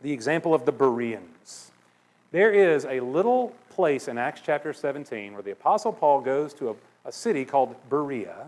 the 0.02 0.12
example 0.12 0.54
of 0.54 0.64
the 0.64 0.72
Bereans. 0.72 1.72
There 2.32 2.52
is 2.52 2.84
a 2.84 3.00
little 3.00 3.54
place 3.70 4.08
in 4.08 4.18
Acts 4.18 4.40
chapter 4.44 4.72
17 4.72 5.32
where 5.32 5.42
the 5.42 5.50
Apostle 5.52 5.92
Paul 5.92 6.20
goes 6.20 6.54
to 6.54 6.70
a, 6.70 6.74
a 7.06 7.12
city 7.12 7.44
called 7.44 7.74
Berea. 7.90 8.46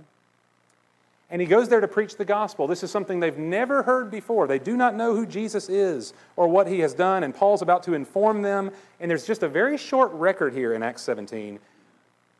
And 1.31 1.43
he 1.43 1.47
goes 1.47 1.69
there 1.69 1.81
to 1.81 1.89
preach 1.89 2.17
the 2.17 2.25
gospel. 2.25 2.67
This 2.67 2.83
is 2.83 2.91
something 2.91 3.21
they've 3.21 3.37
never 3.37 3.83
heard 3.83 4.11
before. 4.11 4.47
They 4.47 4.59
do 4.59 4.77
not 4.77 4.95
know 4.95 5.15
who 5.15 5.27
Jesus 5.27 5.69
is 5.69 6.15
or 6.37 6.49
what 6.49 6.67
he 6.67 6.81
has 6.81 6.95
done. 6.95 7.23
And 7.23 7.35
Paul's 7.35 7.61
about 7.61 7.83
to 7.83 7.93
inform 7.93 8.41
them. 8.41 8.71
And 8.99 9.11
there's 9.11 9.27
just 9.27 9.43
a 9.43 9.49
very 9.49 9.77
short 9.77 10.11
record 10.13 10.55
here 10.55 10.73
in 10.73 10.83
Acts 10.83 11.03
17. 11.03 11.59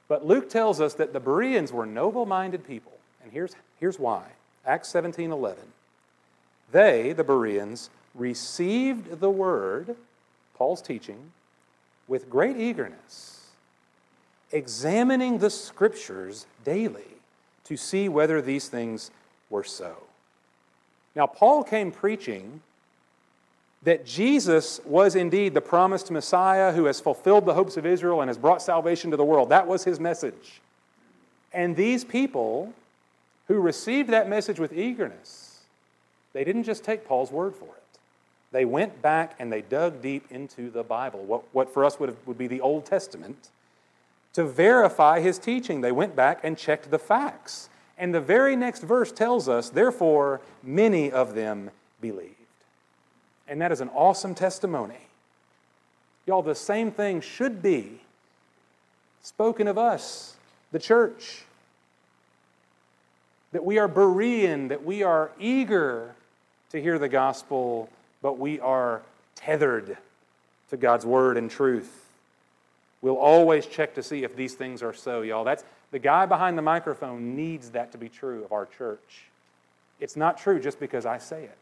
But 0.09 0.27
Luke 0.27 0.49
tells 0.49 0.81
us 0.81 0.95
that 0.95 1.13
the 1.13 1.21
Bereans 1.21 1.71
were 1.71 1.87
noble 1.87 2.27
minded 2.27 2.67
people. 2.67 2.93
And 3.23 3.31
here's, 3.31 3.55
here's 3.79 3.99
why 3.99 4.25
Acts 4.67 4.89
17 4.89 5.31
11. 5.31 5.63
They, 6.73 7.13
the 7.13 7.25
Bereans, 7.25 7.91
received 8.15 9.21
the 9.21 9.31
word, 9.31 9.97
Paul's 10.55 10.83
teaching, 10.83 11.33
with 12.09 12.31
great 12.31 12.57
eagerness, 12.57 13.51
examining 14.51 15.39
the 15.39 15.51
scriptures 15.51 16.47
daily 16.65 17.03
to 17.65 17.77
see 17.77 18.09
whether 18.09 18.41
these 18.41 18.69
things 18.69 19.11
were 19.51 19.65
so. 19.65 20.03
Now, 21.15 21.27
Paul 21.27 21.65
came 21.65 21.91
preaching 21.93 22.63
that 23.83 24.05
Jesus 24.05 24.81
was 24.85 25.15
indeed 25.15 25.55
the 25.55 25.61
promised 25.61 26.11
Messiah 26.11 26.73
who 26.73 26.87
has 26.87 27.01
fulfilled 27.01 27.47
the 27.47 27.55
hopes 27.55 27.77
of 27.77 27.87
Israel 27.87 28.21
and 28.21 28.29
has 28.29 28.39
brought 28.39 28.61
salvation 28.61 29.11
to 29.11 29.17
the 29.17 29.25
world. 29.25 29.51
That 29.51 29.67
was 29.67 29.85
his 29.85 30.01
message. 30.01 30.61
And 31.53 31.77
these 31.77 32.05
people 32.05 32.73
who 33.47 33.61
received 33.61 34.11
that 34.11 34.29
message 34.29 34.59
with 34.59 34.73
eagerness, 34.73 35.61
they 36.33 36.45
didn't 36.45 36.65
just 36.65 36.85
take 36.85 37.07
Paul's 37.07 37.31
word 37.31 37.55
for 37.55 37.65
it. 37.65 37.99
They 38.51 38.65
went 38.65 39.01
back 39.03 39.37
and 39.39 39.53
they 39.53 39.63
dug 39.63 40.03
deep 40.03 40.27
into 40.31 40.71
the 40.71 40.83
Bible, 40.83 41.25
what, 41.25 41.45
what 41.53 41.73
for 41.73 41.85
us 41.85 42.01
would, 42.01 42.09
have, 42.09 42.19
would 42.27 42.39
be 42.39 42.47
the 42.47 42.61
Old 42.61 42.85
Testament, 42.85 43.51
to 44.33 44.45
verify 44.45 45.21
his 45.21 45.39
teaching. 45.39 45.81
They 45.81 45.93
went 45.93 46.17
back 46.17 46.41
and 46.43 46.57
checked 46.57 46.91
the 46.91 46.99
facts. 46.99 47.69
And 47.97 48.15
the 48.15 48.21
very 48.21 48.57
next 48.57 48.83
verse 48.83 49.13
tells 49.13 49.49
us, 49.49 49.71
therefore, 49.71 50.41
many 50.63 51.11
of 51.11 51.35
them 51.35 51.71
believed. 52.01 52.38
And 53.49 53.61
that 53.61 53.73
is 53.73 53.81
an 53.81 53.89
awesome 53.91 54.35
testimony. 54.35 54.99
Y'all, 56.27 56.43
the 56.43 56.55
same 56.55 56.91
thing 56.91 57.21
should 57.21 57.63
be 57.63 58.01
spoken 59.23 59.67
of 59.67 59.79
us, 59.79 60.37
the 60.73 60.79
church. 60.79 61.45
That 63.53 63.65
we 63.65 63.79
are 63.79 63.89
Berean, 63.89 64.69
that 64.69 64.85
we 64.85 65.03
are 65.03 65.31
eager 65.41 66.15
to 66.71 66.83
hear 66.83 66.99
the 66.99 67.09
gospel, 67.09 67.89
but 68.21 68.39
we 68.39 68.61
are 68.61 69.01
tethered 69.35 69.97
to 70.69 70.77
God's 70.77 71.07
word 71.07 71.39
and 71.39 71.51
truth. 71.51 72.07
We'll 73.01 73.17
always 73.17 73.65
check 73.65 73.95
to 73.95 74.03
see 74.03 74.25
if 74.25 74.37
these 74.37 74.55
things 74.55 74.83
are 74.83 74.93
so, 74.93 75.23
y'all. 75.23 75.45
That's 75.45 75.65
the 75.91 75.99
guy 75.99 76.27
behind 76.27 76.59
the 76.59 76.63
microphone 76.63 77.37
needs 77.37 77.71
that 77.71 77.93
to 77.93 77.99
be 77.99 78.11
true 78.11 78.45
of 78.45 78.53
our 78.53 78.67
church. 78.67 79.23
It's 80.01 80.17
not 80.17 80.37
true 80.37 80.61
just 80.61 80.79
because 80.79 81.07
I 81.07 81.17
say 81.17 81.45
it. 81.45 81.57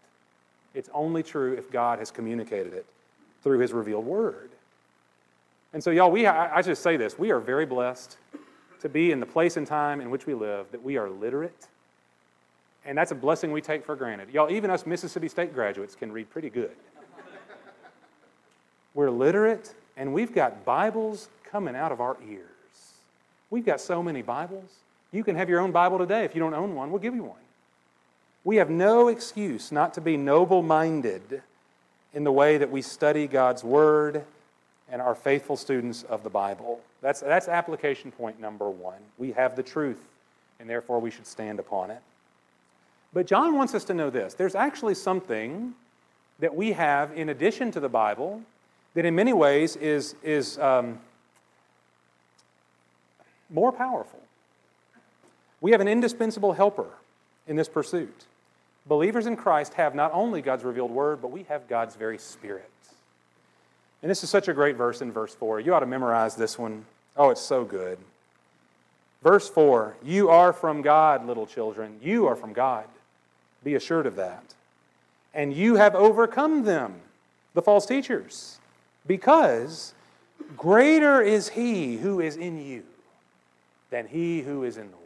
It's 0.77 0.91
only 0.93 1.23
true 1.23 1.55
if 1.55 1.71
God 1.71 1.99
has 1.99 2.11
communicated 2.11 2.75
it 2.75 2.85
through 3.43 3.61
his 3.61 3.73
revealed 3.73 4.05
word. 4.05 4.51
And 5.73 5.83
so, 5.83 5.91
y'all, 5.91 6.11
we, 6.11 6.27
I, 6.27 6.59
I 6.59 6.63
just 6.63 6.83
say 6.83 6.99
this 6.99 7.19
we 7.19 7.31
are 7.31 7.41
very 7.41 7.65
blessed 7.65 8.19
to 8.81 8.89
be 8.91 9.11
in 9.11 9.19
the 9.19 9.27
place 9.27 9.57
and 9.57 9.67
time 9.67 10.03
in 10.03 10.11
which 10.11 10.27
we 10.27 10.35
live, 10.35 10.71
that 10.73 10.83
we 10.83 10.99
are 10.99 11.09
literate. 11.09 11.67
And 12.85 12.97
that's 12.97 13.11
a 13.11 13.15
blessing 13.15 13.53
we 13.53 13.63
take 13.63 13.85
for 13.85 13.97
granted. 13.97 14.29
Y'all, 14.31 14.51
even 14.51 14.71
us 14.71 14.85
Mississippi 14.85 15.29
State 15.29 15.55
graduates 15.55 15.97
can 15.97 16.13
read 16.13 16.29
pretty 16.31 16.51
good. 16.51 16.77
We're 18.95 19.11
literate 19.11 19.75
and 19.97 20.13
we've 20.13 20.35
got 20.35 20.65
Bibles 20.65 21.31
coming 21.51 21.75
out 21.75 21.91
of 21.91 22.03
our 22.03 22.19
ears. 22.29 22.45
We've 23.49 23.65
got 23.65 23.81
so 23.81 24.03
many 24.03 24.21
Bibles. 24.21 24.71
You 25.11 25.25
can 25.25 25.37
have 25.37 25.49
your 25.49 25.61
own 25.61 25.73
Bible 25.73 25.99
today. 25.99 26.25
If 26.25 26.35
you 26.35 26.41
don't 26.41 26.55
own 26.55 26.75
one, 26.75 26.91
we'll 26.91 27.01
give 27.01 27.15
you 27.15 27.25
one. 27.25 27.39
We 28.47 28.57
have 28.59 28.71
no 28.71 29.09
excuse 29.09 29.73
not 29.73 29.93
to 29.95 30.01
be 30.01 30.17
noble 30.17 30.63
minded 30.63 31.43
in 32.15 32.23
the 32.23 32.31
way 32.31 32.59
that 32.59 32.71
we 32.71 32.81
study 32.81 33.27
God's 33.27 33.65
Word 33.65 34.25
and 34.89 35.03
are 35.03 35.17
faithful 35.17 35.57
students 35.57 36.05
of 36.05 36.23
the 36.23 36.31
Bible. 36.31 36.79
That's, 37.03 37.19
that's 37.19 37.49
application 37.49 38.13
point 38.13 38.39
number 38.39 38.71
one. 38.71 39.01
We 39.19 39.33
have 39.33 39.57
the 39.57 39.65
truth, 39.65 39.99
and 40.61 40.71
therefore 40.71 41.01
we 41.01 41.11
should 41.11 41.27
stand 41.27 41.59
upon 41.59 41.91
it. 41.91 41.99
But 43.13 43.27
John 43.27 43.57
wants 43.57 43.75
us 43.75 43.83
to 43.87 43.95
know 43.95 44.11
this 44.11 44.35
there's 44.35 44.55
actually 44.55 44.95
something 44.95 45.75
that 46.39 46.55
we 46.55 46.71
have 46.71 47.19
in 47.19 47.31
addition 47.31 47.73
to 47.73 47.81
the 47.81 47.89
Bible 47.89 48.43
that 48.95 49.05
in 49.05 49.17
many 49.17 49.33
ways 49.33 49.75
is, 49.75 50.15
is 50.23 50.57
um, 50.61 51.01
more 53.51 53.73
powerful. 53.73 54.21
We 55.61 55.73
have 55.73 55.81
an 55.81 55.89
indispensable 55.89 56.53
helper 56.53 56.91
in 57.49 57.57
this 57.57 57.69
pursuit. 57.69 58.27
Believers 58.87 59.27
in 59.27 59.37
Christ 59.37 59.75
have 59.75 59.95
not 59.95 60.13
only 60.15 60.43
God's 60.43 60.65
revealed 60.65 60.91
word, 60.91 61.21
but 61.21 61.33
we 61.33 61.43
have 61.45 61.69
God's 61.69 61.97
very 61.97 62.19
spirit. 62.19 62.71
And 64.03 64.11
this 64.11 64.23
is 64.23 64.31
such 64.31 64.49
a 64.49 64.55
great 64.55 64.77
verse 64.77 65.01
in 65.01 65.11
verse 65.11 65.35
4. 65.35 65.61
You 65.61 65.75
ought 65.75 65.81
to 65.81 65.87
memorize 65.87 66.37
this 66.37 66.59
one. 66.59 66.85
Oh, 67.17 67.31
it's 67.31 67.41
so 67.41 67.65
good. 67.65 67.99
Verse 69.23 69.49
4 69.49 69.97
You 70.05 70.29
are 70.29 70.53
from 70.53 70.83
God, 70.83 71.27
little 71.27 71.47
children. 71.47 71.99
You 72.01 72.27
are 72.27 72.37
from 72.37 72.53
God. 72.53 72.85
Be 73.65 73.75
assured 73.75 74.07
of 74.07 74.17
that. 74.17 74.45
And 75.35 75.53
you 75.53 75.75
have 75.75 75.95
overcome 75.95 76.65
them, 76.65 76.95
the 77.55 77.63
false 77.63 77.85
teachers, 77.85 78.59
because 79.07 79.93
greater 80.57 81.21
is 81.21 81.49
he 81.49 81.97
who 81.97 82.21
is 82.21 82.37
in 82.37 82.65
you 82.65 82.85
than 83.91 84.07
he 84.07 84.43
who 84.43 84.63
is 84.63 84.77
in 84.77 84.91
the 84.91 84.97
world. 84.99 85.06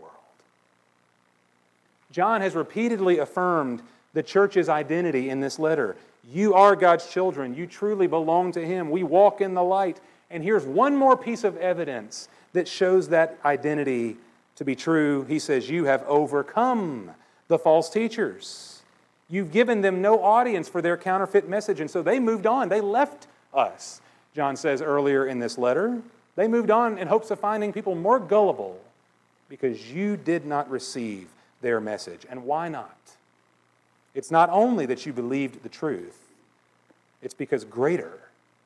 John 2.11 2.41
has 2.41 2.55
repeatedly 2.55 3.19
affirmed 3.19 3.83
the 4.13 4.23
church's 4.23 4.69
identity 4.69 5.31
in 5.31 5.41
this 5.41 5.59
letter. 5.59 5.97
You 6.33 6.55
are 6.55 6.77
God's 6.77 7.09
children. 7.09 7.55
You 7.55 7.67
truly 7.67 8.07
belong 8.07 8.53
to 8.53 8.65
Him. 8.65 8.91
We 8.91 9.03
walk 9.03 9.41
in 9.41 9.55
the 9.55 9.63
light. 9.63 10.01
And 10.31 10.43
here's 10.43 10.65
one 10.65 10.97
more 10.97 11.17
piece 11.17 11.45
of 11.45 11.57
evidence 11.57 12.29
that 12.53 12.69
shows 12.69 13.09
that 13.09 13.39
identity 13.45 14.17
to 14.57 14.65
be 14.65 14.77
true. 14.77 15.25
He 15.25 15.39
says, 15.39 15.71
You 15.71 15.85
have 15.85 16.05
overcome 16.07 17.11
the 17.49 17.59
false 17.59 17.89
teachers. 17.91 18.83
You've 19.29 19.53
given 19.53 19.81
them 19.81 20.03
no 20.03 20.23
audience 20.23 20.69
for 20.69 20.83
their 20.83 20.97
counterfeit 20.97 21.49
message. 21.49 21.81
And 21.81 21.91
so 21.91 22.03
they 22.03 22.19
moved 22.19 22.47
on. 22.47 22.69
They 22.69 22.81
left 22.81 23.29
us, 23.55 24.01
John 24.35 24.57
says 24.57 24.83
earlier 24.83 25.27
in 25.27 25.39
this 25.39 25.57
letter. 25.57 26.03
They 26.37 26.49
moved 26.49 26.71
on 26.71 26.99
in 26.99 27.07
hopes 27.07 27.31
of 27.31 27.39
finding 27.39 27.73
people 27.73 27.95
more 27.95 28.19
gullible 28.19 28.81
because 29.49 29.93
you 29.93 30.17
did 30.17 30.47
not 30.47 30.71
receive 30.71 31.29
their 31.61 31.81
message. 31.81 32.27
And 32.29 32.45
why 32.45 32.69
not? 32.69 32.97
It's 34.15 34.31
not 34.31 34.51
only 34.51 34.87
that 34.87 35.07
you 35.07 35.13
believed 35.13 35.63
the 35.63 35.69
truth, 35.69 36.19
it's 37.23 37.35
because 37.35 37.65
greater 37.65 38.19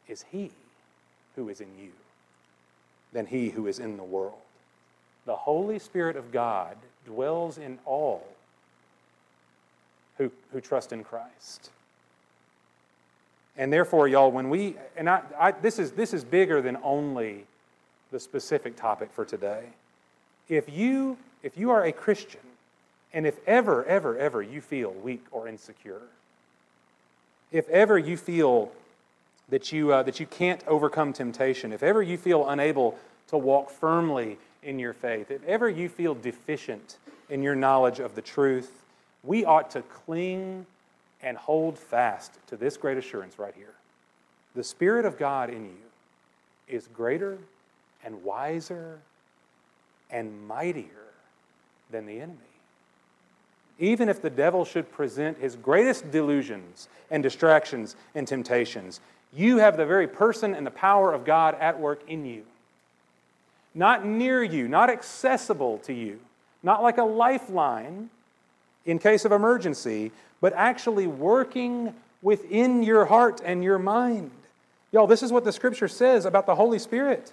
is 0.09 0.25
He 0.31 0.51
who 1.37 1.49
is 1.49 1.61
in 1.61 1.69
you 1.79 1.91
than 3.13 3.27
He 3.27 3.51
who 3.51 3.67
is 3.67 3.79
in 3.79 3.97
the 3.97 4.05
world. 4.05 4.35
The 5.27 5.37
Holy 5.37 5.79
Spirit 5.79 6.17
of 6.17 6.33
God 6.33 6.77
dwells 7.07 7.59
in 7.59 7.79
all 7.85 8.27
who, 10.19 10.31
who 10.53 10.61
trust 10.61 10.93
in 10.93 11.05
Christ. 11.05 11.71
And 13.57 13.73
therefore, 13.73 14.09
y'all, 14.09 14.31
when 14.31 14.51
we, 14.51 14.77
and 14.97 15.09
I, 15.09 15.23
I, 15.39 15.53
this, 15.53 15.79
is, 15.79 15.93
this 15.93 16.13
is 16.13 16.25
bigger 16.25 16.61
than 16.61 16.77
only 16.83 17.45
the 18.11 18.19
specific 18.19 18.77
topic 18.77 19.11
for 19.13 19.25
today. 19.25 19.65
If 20.49 20.69
you, 20.69 21.17
if 21.43 21.57
you 21.57 21.71
are 21.71 21.85
a 21.85 21.93
Christian, 21.93 22.41
and 23.15 23.29
if 23.29 23.39
ever, 23.47 23.85
ever, 23.87 24.19
ever 24.19 24.43
you 24.43 24.61
feel 24.61 24.91
weak 24.91 25.25
or 25.31 25.47
insecure, 25.47 26.03
if 27.53 27.69
ever 27.69 27.97
you 27.97 28.17
feel 28.17 28.73
that 29.49 29.71
you, 29.73 29.93
uh, 29.93 30.03
that 30.03 30.19
you 30.19 30.27
can't 30.27 30.67
overcome 30.67 31.13
temptation, 31.13 31.73
if 31.73 31.85
ever 31.85 32.03
you 32.03 32.19
feel 32.19 32.49
unable 32.49 32.99
to 33.29 33.39
walk 33.39 33.71
firmly 33.71 34.37
in 34.65 34.81
your 34.81 34.93
faith, 34.93 35.31
if 35.31 35.43
ever 35.45 35.69
you 35.71 35.89
feel 35.89 36.15
deficient 36.15 36.99
in 37.31 37.43
your 37.43 37.55
knowledge 37.55 38.01
of 38.01 38.17
the 38.17 38.23
truth, 38.23 38.83
we 39.23 39.45
ought 39.45 39.71
to 39.71 39.83
cling 39.83 40.67
and 41.23 41.37
hold 41.37 41.79
fast 41.79 42.33
to 42.49 42.57
this 42.57 42.77
great 42.77 42.99
assurance 42.99 43.39
right 43.39 43.55
here. 43.55 43.75
The 44.57 44.65
Spirit 44.65 45.05
of 45.05 45.19
God 45.19 45.51
in 45.51 45.65
you 45.65 45.77
is 46.69 46.89
greater 46.89 47.39
and 48.05 48.25
wiser 48.25 48.99
and 50.11 50.47
mightier 50.49 51.13
than 51.91 52.07
the 52.07 52.21
enemy 52.21 52.54
even 53.79 54.09
if 54.09 54.23
the 54.23 54.31
devil 54.31 54.65
should 54.65 54.91
present 54.93 55.39
his 55.39 55.57
greatest 55.57 56.11
delusions 56.11 56.89
and 57.11 57.23
distractions 57.23 57.97
and 58.15 58.27
temptations, 58.27 59.01
you 59.33 59.59
have 59.59 59.77
the 59.77 59.87
very 59.87 60.07
person 60.07 60.55
and 60.55 60.67
the 60.67 60.71
power 60.71 61.13
of 61.13 61.25
God 61.25 61.57
at 61.61 61.81
work 61.81 62.03
in 62.09 62.25
you. 62.25 62.45
Not 63.75 64.07
near 64.07 64.43
you, 64.43 64.69
not 64.69 64.91
accessible 64.91 65.79
to 65.79 65.93
you, 65.93 66.21
not 66.63 66.83
like 66.83 66.99
a 66.99 67.05
lifeline 67.05 68.11
in 68.87 68.99
case 68.99 69.25
of 69.25 69.33
emergency, 69.33 70.13
but 70.41 70.53
actually 70.55 71.07
working 71.07 71.95
within 72.23 72.83
your 72.83 73.07
heart 73.07 73.41
and 73.45 73.65
your 73.65 73.79
mind. 73.79 74.31
Y'all, 74.93 75.09
this 75.09 75.23
is 75.23 75.33
what 75.33 75.45
the 75.45 75.53
scripture 75.53 75.89
says 75.89 76.25
about 76.25 76.47
the 76.47 76.55
Holy 76.55 76.79
Spirit 76.79 77.33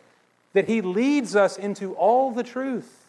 that 0.53 0.67
He 0.67 0.81
leads 0.81 1.35
us 1.35 1.57
into 1.57 1.93
all 1.93 2.31
the 2.31 2.43
truth. 2.43 3.00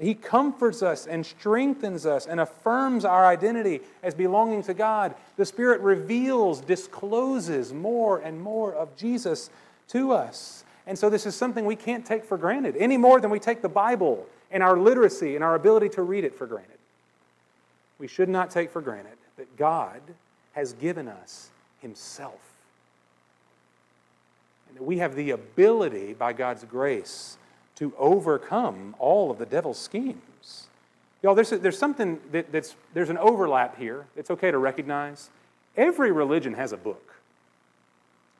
He 0.00 0.14
comforts 0.14 0.82
us 0.82 1.06
and 1.06 1.24
strengthens 1.26 2.06
us 2.06 2.26
and 2.26 2.40
affirms 2.40 3.04
our 3.04 3.26
identity 3.26 3.80
as 4.02 4.14
belonging 4.14 4.62
to 4.62 4.72
God. 4.72 5.14
The 5.36 5.44
Spirit 5.44 5.82
reveals, 5.82 6.62
discloses 6.62 7.74
more 7.74 8.18
and 8.18 8.40
more 8.40 8.72
of 8.72 8.96
Jesus 8.96 9.50
to 9.88 10.12
us. 10.12 10.64
And 10.86 10.98
so, 10.98 11.10
this 11.10 11.26
is 11.26 11.36
something 11.36 11.66
we 11.66 11.76
can't 11.76 12.06
take 12.06 12.24
for 12.24 12.38
granted 12.38 12.76
any 12.78 12.96
more 12.96 13.20
than 13.20 13.30
we 13.30 13.38
take 13.38 13.60
the 13.60 13.68
Bible 13.68 14.26
and 14.50 14.62
our 14.62 14.78
literacy 14.78 15.34
and 15.34 15.44
our 15.44 15.54
ability 15.54 15.90
to 15.90 16.02
read 16.02 16.24
it 16.24 16.34
for 16.34 16.46
granted. 16.46 16.78
We 17.98 18.08
should 18.08 18.30
not 18.30 18.50
take 18.50 18.70
for 18.70 18.80
granted 18.80 19.18
that 19.36 19.56
God 19.58 20.00
has 20.52 20.72
given 20.72 21.08
us 21.08 21.50
Himself. 21.80 22.40
And 24.68 24.78
that 24.78 24.84
we 24.84 24.98
have 24.98 25.14
the 25.14 25.32
ability, 25.32 26.14
by 26.14 26.32
God's 26.32 26.64
grace, 26.64 27.36
to 27.80 27.92
overcome 27.98 28.94
all 28.98 29.30
of 29.30 29.38
the 29.38 29.46
devil's 29.46 29.78
schemes. 29.78 30.68
Y'all, 31.22 31.34
there's, 31.34 31.50
there's 31.50 31.78
something 31.78 32.20
that, 32.30 32.52
that's, 32.52 32.76
there's 32.94 33.10
an 33.10 33.18
overlap 33.18 33.78
here. 33.78 34.06
It's 34.16 34.30
okay 34.30 34.50
to 34.50 34.58
recognize. 34.58 35.30
Every 35.76 36.12
religion 36.12 36.54
has 36.54 36.72
a 36.72 36.76
book. 36.76 37.14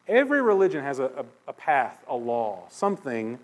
Every 0.07 0.43
religion 0.43 0.83
has 0.83 0.99
a, 0.99 1.05
a, 1.05 1.25
a 1.49 1.53
path, 1.55 1.99
a 2.09 2.15
law, 2.15 2.65
something 2.69 3.39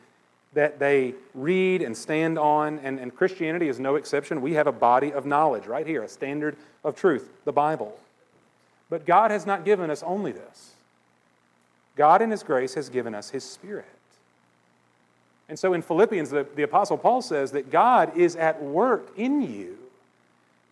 that 0.52 0.78
they 0.78 1.14
read 1.34 1.80
and 1.80 1.96
stand 1.96 2.38
on, 2.38 2.78
and, 2.80 2.98
and 2.98 3.14
Christianity 3.14 3.68
is 3.68 3.80
no 3.80 3.94
exception. 3.94 4.42
We 4.42 4.54
have 4.54 4.66
a 4.66 4.72
body 4.72 5.12
of 5.12 5.24
knowledge 5.24 5.66
right 5.66 5.86
here, 5.86 6.02
a 6.02 6.08
standard 6.08 6.56
of 6.84 6.94
truth, 6.94 7.30
the 7.44 7.52
Bible. 7.52 7.98
But 8.90 9.06
God 9.06 9.30
has 9.30 9.46
not 9.46 9.64
given 9.64 9.90
us 9.90 10.02
only 10.02 10.32
this. 10.32 10.72
God, 11.96 12.20
in 12.20 12.30
His 12.30 12.42
grace, 12.42 12.74
has 12.74 12.90
given 12.90 13.14
us 13.14 13.30
His 13.30 13.44
Spirit. 13.44 13.86
And 15.48 15.58
so 15.58 15.74
in 15.74 15.82
Philippians, 15.82 16.30
the, 16.30 16.46
the 16.56 16.64
Apostle 16.64 16.98
Paul 16.98 17.22
says 17.22 17.52
that 17.52 17.70
God 17.70 18.16
is 18.16 18.34
at 18.36 18.62
work 18.62 19.12
in 19.16 19.42
you 19.42 19.78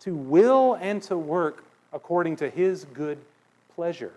to 0.01 0.15
will 0.15 0.75
and 0.75 1.03
to 1.05 1.17
work 1.17 1.65
according 1.93 2.37
to 2.37 2.51
his 2.51 2.85
good 2.87 3.19
pleasure. 3.75 4.13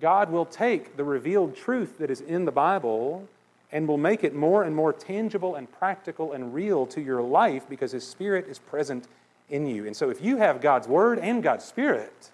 God 0.00 0.30
will 0.30 0.46
take 0.46 0.96
the 0.96 1.04
revealed 1.04 1.56
truth 1.56 1.98
that 1.98 2.10
is 2.10 2.20
in 2.20 2.44
the 2.44 2.52
Bible 2.52 3.26
and 3.72 3.86
will 3.86 3.98
make 3.98 4.24
it 4.24 4.34
more 4.34 4.64
and 4.64 4.74
more 4.74 4.92
tangible 4.92 5.54
and 5.54 5.70
practical 5.70 6.32
and 6.32 6.54
real 6.54 6.86
to 6.86 7.00
your 7.00 7.22
life 7.22 7.68
because 7.68 7.92
his 7.92 8.06
Spirit 8.06 8.46
is 8.48 8.58
present 8.58 9.06
in 9.48 9.66
you. 9.66 9.86
And 9.86 9.96
so 9.96 10.10
if 10.10 10.22
you 10.22 10.36
have 10.38 10.60
God's 10.60 10.88
Word 10.88 11.18
and 11.18 11.42
God's 11.42 11.64
Spirit, 11.64 12.30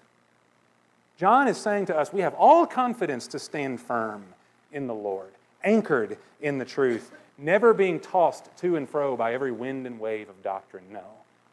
John 1.17 1.47
is 1.47 1.57
saying 1.57 1.87
to 1.87 1.97
us, 1.97 2.13
we 2.13 2.21
have 2.21 2.33
all 2.35 2.65
confidence 2.65 3.27
to 3.27 3.39
stand 3.39 3.81
firm 3.81 4.23
in 4.71 4.87
the 4.87 4.93
Lord 4.93 5.31
anchored 5.67 6.17
in 6.41 6.57
the 6.57 6.65
truth, 6.65 7.11
never 7.37 7.73
being 7.73 7.99
tossed 7.99 8.45
to 8.57 8.75
and 8.77 8.89
fro 8.89 9.17
by 9.17 9.33
every 9.33 9.51
wind 9.51 9.85
and 9.85 9.99
wave 9.99 10.29
of 10.29 10.41
doctrine. 10.41 10.85
No, 10.91 11.03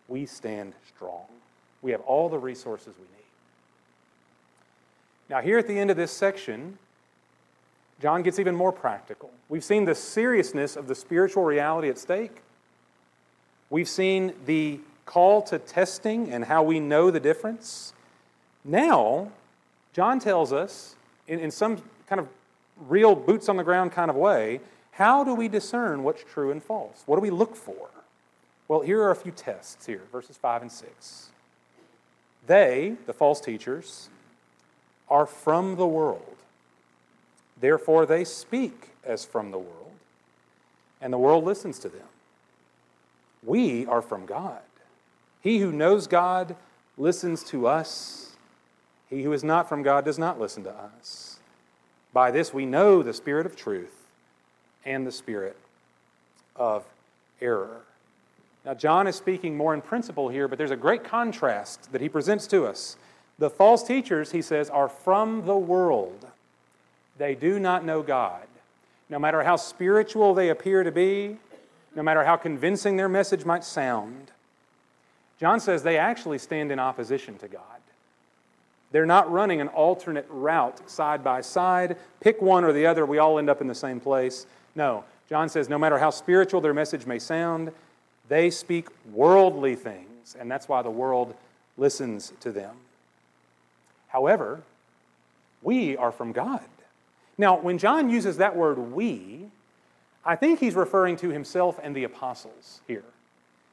we 0.08 0.24
stand 0.24 0.72
strong. 0.94 1.24
We 1.82 1.90
have 1.90 2.00
all 2.02 2.28
the 2.28 2.38
resources 2.38 2.94
we 2.96 3.02
need. 3.02 3.24
Now, 5.28 5.40
here 5.40 5.58
at 5.58 5.66
the 5.66 5.78
end 5.78 5.90
of 5.90 5.96
this 5.96 6.12
section, 6.12 6.78
John 8.00 8.22
gets 8.22 8.38
even 8.38 8.54
more 8.54 8.72
practical. 8.72 9.30
We've 9.48 9.64
seen 9.64 9.84
the 9.84 9.94
seriousness 9.94 10.76
of 10.76 10.86
the 10.86 10.94
spiritual 10.94 11.44
reality 11.44 11.88
at 11.88 11.98
stake. 11.98 12.42
We've 13.70 13.88
seen 13.88 14.34
the 14.46 14.80
call 15.06 15.42
to 15.42 15.58
testing 15.58 16.30
and 16.30 16.44
how 16.44 16.62
we 16.62 16.80
know 16.80 17.10
the 17.10 17.20
difference. 17.20 17.92
Now, 18.64 19.30
John 19.92 20.18
tells 20.20 20.52
us, 20.52 20.96
in, 21.26 21.40
in 21.40 21.50
some 21.50 21.82
kind 22.06 22.20
of 22.20 22.28
real 22.76 23.14
boots 23.14 23.48
on 23.48 23.56
the 23.56 23.64
ground 23.64 23.92
kind 23.92 24.10
of 24.10 24.16
way, 24.16 24.60
how 24.92 25.24
do 25.24 25.34
we 25.34 25.48
discern 25.48 26.02
what's 26.02 26.22
true 26.24 26.50
and 26.50 26.62
false? 26.62 27.02
What 27.06 27.16
do 27.16 27.22
we 27.22 27.30
look 27.30 27.56
for? 27.56 27.90
Well, 28.68 28.80
here 28.80 29.02
are 29.02 29.10
a 29.10 29.16
few 29.16 29.32
tests 29.32 29.86
here, 29.86 30.02
verses 30.10 30.36
5 30.36 30.62
and 30.62 30.72
6. 30.72 31.28
They, 32.46 32.96
the 33.06 33.12
false 33.12 33.40
teachers, 33.40 34.08
are 35.08 35.26
from 35.26 35.76
the 35.76 35.86
world. 35.86 36.36
Therefore, 37.60 38.06
they 38.06 38.24
speak 38.24 38.90
as 39.04 39.24
from 39.24 39.50
the 39.50 39.58
world, 39.58 39.92
and 41.00 41.12
the 41.12 41.18
world 41.18 41.44
listens 41.44 41.78
to 41.80 41.88
them. 41.88 42.06
We 43.42 43.86
are 43.86 44.02
from 44.02 44.26
God. 44.26 44.60
He 45.40 45.58
who 45.58 45.72
knows 45.72 46.06
God 46.06 46.56
listens 46.96 47.42
to 47.44 47.66
us. 47.66 48.36
He 49.10 49.22
who 49.22 49.32
is 49.32 49.44
not 49.44 49.68
from 49.68 49.82
God 49.82 50.04
does 50.04 50.18
not 50.18 50.40
listen 50.40 50.64
to 50.64 50.70
us. 50.70 51.33
By 52.14 52.30
this 52.30 52.54
we 52.54 52.64
know 52.64 53.02
the 53.02 53.12
spirit 53.12 53.44
of 53.44 53.56
truth 53.56 54.06
and 54.86 55.06
the 55.06 55.12
spirit 55.12 55.56
of 56.56 56.84
error. 57.42 57.82
Now, 58.64 58.72
John 58.72 59.06
is 59.06 59.16
speaking 59.16 59.56
more 59.56 59.74
in 59.74 59.82
principle 59.82 60.30
here, 60.30 60.48
but 60.48 60.56
there's 60.56 60.70
a 60.70 60.76
great 60.76 61.04
contrast 61.04 61.92
that 61.92 62.00
he 62.00 62.08
presents 62.08 62.46
to 62.46 62.64
us. 62.64 62.96
The 63.38 63.50
false 63.50 63.82
teachers, 63.82 64.30
he 64.30 64.40
says, 64.40 64.70
are 64.70 64.88
from 64.88 65.44
the 65.44 65.56
world. 65.56 66.26
they 67.18 67.34
do 67.34 67.58
not 67.58 67.84
know 67.84 68.02
God. 68.02 68.46
No 69.10 69.18
matter 69.18 69.42
how 69.42 69.56
spiritual 69.56 70.34
they 70.34 70.48
appear 70.48 70.82
to 70.82 70.90
be, 70.90 71.36
no 71.94 72.02
matter 72.02 72.24
how 72.24 72.36
convincing 72.36 72.96
their 72.96 73.08
message 73.08 73.44
might 73.44 73.64
sound, 73.64 74.30
John 75.38 75.60
says 75.60 75.82
they 75.82 75.98
actually 75.98 76.38
stand 76.38 76.72
in 76.72 76.78
opposition 76.78 77.38
to 77.38 77.48
God. 77.48 77.83
They're 78.94 79.04
not 79.04 79.28
running 79.28 79.60
an 79.60 79.66
alternate 79.66 80.24
route 80.30 80.88
side 80.88 81.24
by 81.24 81.40
side. 81.40 81.96
Pick 82.20 82.40
one 82.40 82.62
or 82.62 82.72
the 82.72 82.86
other, 82.86 83.04
we 83.04 83.18
all 83.18 83.40
end 83.40 83.50
up 83.50 83.60
in 83.60 83.66
the 83.66 83.74
same 83.74 83.98
place. 83.98 84.46
No, 84.76 85.02
John 85.28 85.48
says 85.48 85.68
no 85.68 85.78
matter 85.78 85.98
how 85.98 86.10
spiritual 86.10 86.60
their 86.60 86.72
message 86.72 87.04
may 87.04 87.18
sound, 87.18 87.72
they 88.28 88.50
speak 88.50 88.86
worldly 89.12 89.74
things, 89.74 90.36
and 90.38 90.48
that's 90.48 90.68
why 90.68 90.80
the 90.80 90.92
world 90.92 91.34
listens 91.76 92.32
to 92.38 92.52
them. 92.52 92.76
However, 94.06 94.62
we 95.60 95.96
are 95.96 96.12
from 96.12 96.30
God. 96.30 96.62
Now, 97.36 97.58
when 97.58 97.78
John 97.78 98.10
uses 98.10 98.36
that 98.36 98.54
word 98.54 98.78
we, 98.78 99.46
I 100.24 100.36
think 100.36 100.60
he's 100.60 100.76
referring 100.76 101.16
to 101.16 101.30
himself 101.30 101.80
and 101.82 101.96
the 101.96 102.04
apostles 102.04 102.80
here, 102.86 103.02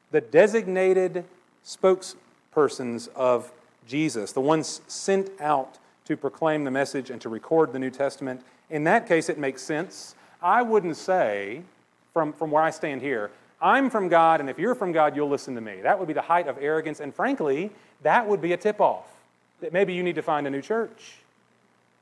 the 0.09 0.21
designated 0.21 1.25
spokespersons 1.63 3.07
of 3.09 3.51
Jesus, 3.87 4.31
the 4.31 4.41
ones 4.41 4.81
sent 4.87 5.29
out 5.39 5.77
to 6.05 6.17
proclaim 6.17 6.63
the 6.63 6.71
message 6.71 7.09
and 7.09 7.21
to 7.21 7.29
record 7.29 7.73
the 7.73 7.79
New 7.79 7.89
Testament. 7.89 8.41
In 8.69 8.83
that 8.85 9.07
case, 9.07 9.29
it 9.29 9.37
makes 9.37 9.61
sense. 9.61 10.15
I 10.41 10.61
wouldn't 10.61 10.97
say, 10.97 11.61
from, 12.13 12.33
from 12.33 12.51
where 12.51 12.63
I 12.63 12.69
stand 12.69 13.01
here, 13.01 13.31
I'm 13.61 13.89
from 13.89 14.07
God, 14.07 14.39
and 14.39 14.49
if 14.49 14.57
you're 14.57 14.75
from 14.75 14.91
God, 14.91 15.15
you'll 15.15 15.29
listen 15.29 15.53
to 15.55 15.61
me. 15.61 15.81
That 15.81 15.99
would 15.99 16.07
be 16.07 16.13
the 16.13 16.21
height 16.21 16.47
of 16.47 16.57
arrogance, 16.59 16.99
and 16.99 17.13
frankly, 17.13 17.69
that 18.01 18.27
would 18.27 18.41
be 18.41 18.53
a 18.53 18.57
tip 18.57 18.81
off 18.81 19.05
that 19.61 19.71
maybe 19.71 19.93
you 19.93 20.01
need 20.01 20.15
to 20.15 20.23
find 20.23 20.47
a 20.47 20.49
new 20.49 20.61
church 20.61 21.17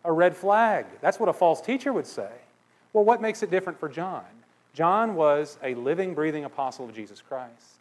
a 0.05 0.11
red 0.11 0.35
flag. 0.35 0.85
That's 1.01 1.19
what 1.19 1.27
a 1.27 1.33
false 1.33 1.59
teacher 1.61 1.91
would 1.91 2.07
say. 2.07 2.29
Well, 2.93 3.03
what 3.03 3.21
makes 3.21 3.43
it 3.43 3.51
different 3.51 3.79
for 3.79 3.89
John? 3.89 4.23
John 4.73 5.15
was 5.15 5.57
a 5.61 5.73
living, 5.75 6.13
breathing 6.13 6.45
apostle 6.45 6.85
of 6.85 6.95
Jesus 6.95 7.21
Christ. 7.21 7.78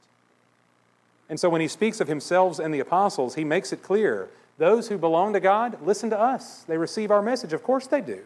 And 1.28 1.38
so 1.38 1.48
when 1.48 1.60
he 1.60 1.68
speaks 1.68 2.00
of 2.00 2.08
himself 2.08 2.58
and 2.58 2.72
the 2.72 2.80
apostles, 2.80 3.34
he 3.34 3.44
makes 3.44 3.72
it 3.72 3.82
clear 3.82 4.28
those 4.56 4.88
who 4.88 4.98
belong 4.98 5.32
to 5.34 5.40
God 5.40 5.78
listen 5.82 6.10
to 6.10 6.18
us. 6.18 6.64
They 6.64 6.76
receive 6.76 7.10
our 7.10 7.22
message. 7.22 7.52
Of 7.52 7.62
course 7.62 7.86
they 7.86 8.00
do. 8.00 8.22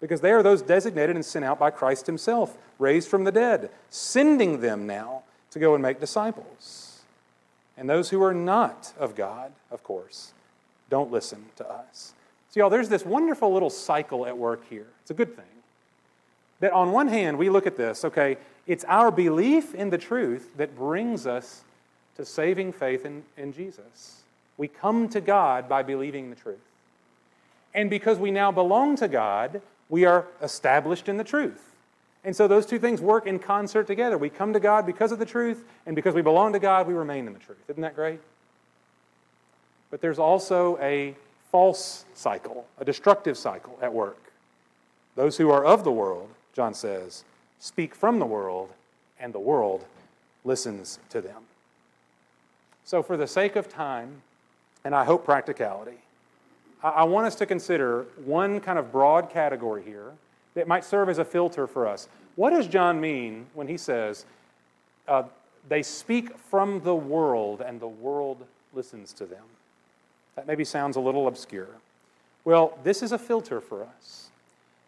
Because 0.00 0.20
they 0.20 0.32
are 0.32 0.42
those 0.42 0.60
designated 0.60 1.16
and 1.16 1.24
sent 1.24 1.44
out 1.44 1.58
by 1.58 1.70
Christ 1.70 2.06
himself, 2.06 2.56
raised 2.78 3.08
from 3.08 3.24
the 3.24 3.32
dead, 3.32 3.70
sending 3.88 4.60
them 4.60 4.86
now 4.86 5.22
to 5.52 5.58
go 5.58 5.74
and 5.74 5.82
make 5.82 6.00
disciples. 6.00 7.00
And 7.76 7.88
those 7.88 8.10
who 8.10 8.22
are 8.22 8.34
not 8.34 8.92
of 8.98 9.16
God, 9.16 9.52
of 9.70 9.82
course, 9.82 10.32
don't 10.90 11.10
listen 11.10 11.46
to 11.56 11.68
us. 11.68 12.12
So, 12.50 12.60
y'all, 12.60 12.70
there's 12.70 12.88
this 12.88 13.04
wonderful 13.04 13.52
little 13.52 13.70
cycle 13.70 14.26
at 14.26 14.36
work 14.36 14.62
here. 14.68 14.86
It's 15.02 15.10
a 15.10 15.14
good 15.14 15.34
thing. 15.34 15.44
That 16.60 16.72
on 16.72 16.92
one 16.92 17.08
hand, 17.08 17.38
we 17.38 17.50
look 17.50 17.66
at 17.66 17.76
this, 17.76 18.04
okay, 18.04 18.36
it's 18.66 18.84
our 18.84 19.10
belief 19.10 19.74
in 19.74 19.90
the 19.90 19.98
truth 19.98 20.50
that 20.56 20.76
brings 20.76 21.26
us 21.26 21.62
to 22.16 22.24
saving 22.24 22.72
faith 22.72 23.04
in, 23.04 23.22
in 23.36 23.52
Jesus. 23.52 24.22
We 24.56 24.68
come 24.68 25.08
to 25.10 25.20
God 25.20 25.68
by 25.68 25.82
believing 25.82 26.30
the 26.30 26.36
truth. 26.36 26.58
And 27.74 27.90
because 27.90 28.18
we 28.18 28.30
now 28.30 28.52
belong 28.52 28.96
to 28.96 29.08
God, 29.08 29.60
we 29.88 30.04
are 30.04 30.26
established 30.40 31.08
in 31.08 31.16
the 31.16 31.24
truth. 31.24 31.72
And 32.24 32.34
so 32.34 32.48
those 32.48 32.64
two 32.64 32.78
things 32.78 33.00
work 33.00 33.26
in 33.26 33.38
concert 33.38 33.86
together. 33.86 34.16
We 34.16 34.30
come 34.30 34.52
to 34.52 34.60
God 34.60 34.86
because 34.86 35.12
of 35.12 35.18
the 35.18 35.26
truth, 35.26 35.64
and 35.84 35.94
because 35.94 36.14
we 36.14 36.22
belong 36.22 36.52
to 36.54 36.58
God, 36.58 36.86
we 36.86 36.94
remain 36.94 37.26
in 37.26 37.32
the 37.32 37.38
truth. 37.38 37.58
Isn't 37.68 37.82
that 37.82 37.94
great? 37.94 38.20
But 39.90 40.00
there's 40.00 40.18
also 40.18 40.78
a 40.80 41.14
false 41.52 42.04
cycle, 42.14 42.66
a 42.78 42.84
destructive 42.84 43.36
cycle 43.36 43.78
at 43.82 43.92
work. 43.92 44.18
Those 45.16 45.36
who 45.36 45.50
are 45.50 45.64
of 45.64 45.84
the 45.84 45.92
world, 45.92 46.28
John 46.54 46.74
says, 46.74 47.24
speak 47.58 47.94
from 47.94 48.18
the 48.18 48.26
world, 48.26 48.70
and 49.20 49.32
the 49.32 49.38
world 49.38 49.84
listens 50.44 50.98
to 51.10 51.20
them. 51.20 51.42
So, 52.84 53.02
for 53.02 53.16
the 53.16 53.26
sake 53.26 53.56
of 53.56 53.68
time, 53.68 54.22
and 54.84 54.94
I 54.94 55.04
hope 55.04 55.24
practicality, 55.24 55.98
I 56.82 57.04
want 57.04 57.26
us 57.26 57.34
to 57.36 57.46
consider 57.46 58.02
one 58.26 58.60
kind 58.60 58.78
of 58.78 58.92
broad 58.92 59.30
category 59.30 59.82
here 59.82 60.12
that 60.52 60.68
might 60.68 60.84
serve 60.84 61.08
as 61.08 61.18
a 61.18 61.24
filter 61.24 61.66
for 61.66 61.86
us. 61.88 62.08
What 62.36 62.50
does 62.50 62.66
John 62.66 63.00
mean 63.00 63.46
when 63.54 63.68
he 63.68 63.78
says, 63.78 64.26
uh, 65.08 65.22
they 65.66 65.82
speak 65.82 66.36
from 66.36 66.80
the 66.80 66.94
world 66.94 67.62
and 67.62 67.80
the 67.80 67.88
world 67.88 68.44
listens 68.74 69.14
to 69.14 69.24
them? 69.24 69.44
That 70.36 70.46
maybe 70.46 70.64
sounds 70.64 70.96
a 70.96 71.00
little 71.00 71.26
obscure. 71.26 71.68
Well, 72.44 72.78
this 72.84 73.02
is 73.02 73.12
a 73.12 73.18
filter 73.18 73.62
for 73.62 73.82
us. 73.82 74.28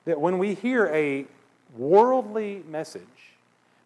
That 0.04 0.20
when 0.20 0.36
we 0.36 0.52
hear 0.52 0.88
a 0.88 1.24
worldly 1.78 2.62
message, 2.68 3.02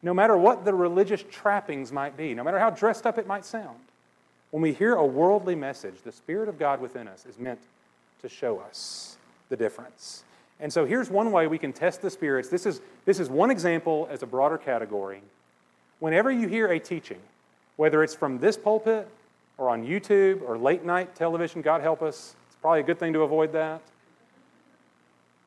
no 0.02 0.12
matter 0.12 0.36
what 0.36 0.64
the 0.64 0.74
religious 0.74 1.24
trappings 1.30 1.92
might 1.92 2.16
be, 2.16 2.34
no 2.34 2.42
matter 2.42 2.58
how 2.58 2.70
dressed 2.70 3.06
up 3.06 3.16
it 3.18 3.28
might 3.28 3.44
sound, 3.44 3.78
when 4.50 4.62
we 4.62 4.72
hear 4.72 4.94
a 4.94 5.04
worldly 5.04 5.54
message, 5.54 6.02
the 6.04 6.12
Spirit 6.12 6.48
of 6.48 6.58
God 6.58 6.80
within 6.80 7.08
us 7.08 7.26
is 7.26 7.38
meant 7.38 7.60
to 8.22 8.28
show 8.28 8.58
us 8.58 9.16
the 9.48 9.56
difference. 9.56 10.24
And 10.60 10.72
so 10.72 10.84
here's 10.84 11.08
one 11.08 11.32
way 11.32 11.46
we 11.46 11.58
can 11.58 11.72
test 11.72 12.02
the 12.02 12.10
spirits. 12.10 12.48
This 12.48 12.66
is, 12.66 12.80
this 13.04 13.18
is 13.18 13.30
one 13.30 13.50
example 13.50 14.08
as 14.10 14.22
a 14.22 14.26
broader 14.26 14.58
category. 14.58 15.22
Whenever 16.00 16.30
you 16.30 16.48
hear 16.48 16.66
a 16.68 16.78
teaching, 16.78 17.20
whether 17.76 18.02
it's 18.02 18.14
from 18.14 18.38
this 18.38 18.56
pulpit 18.56 19.08
or 19.56 19.70
on 19.70 19.86
YouTube 19.86 20.42
or 20.42 20.58
late 20.58 20.84
night 20.84 21.14
television, 21.14 21.62
God 21.62 21.80
help 21.80 22.02
us. 22.02 22.34
It's 22.48 22.56
probably 22.60 22.80
a 22.80 22.84
good 22.84 22.98
thing 22.98 23.12
to 23.14 23.20
avoid 23.20 23.52
that. 23.52 23.80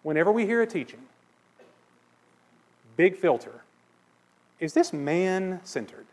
Whenever 0.02 0.32
we 0.32 0.46
hear 0.46 0.62
a 0.62 0.68
teaching, 0.68 1.00
big 2.98 3.16
filter 3.16 3.62
is 4.60 4.74
this 4.74 4.94
man 4.94 5.60
centered 5.64 6.06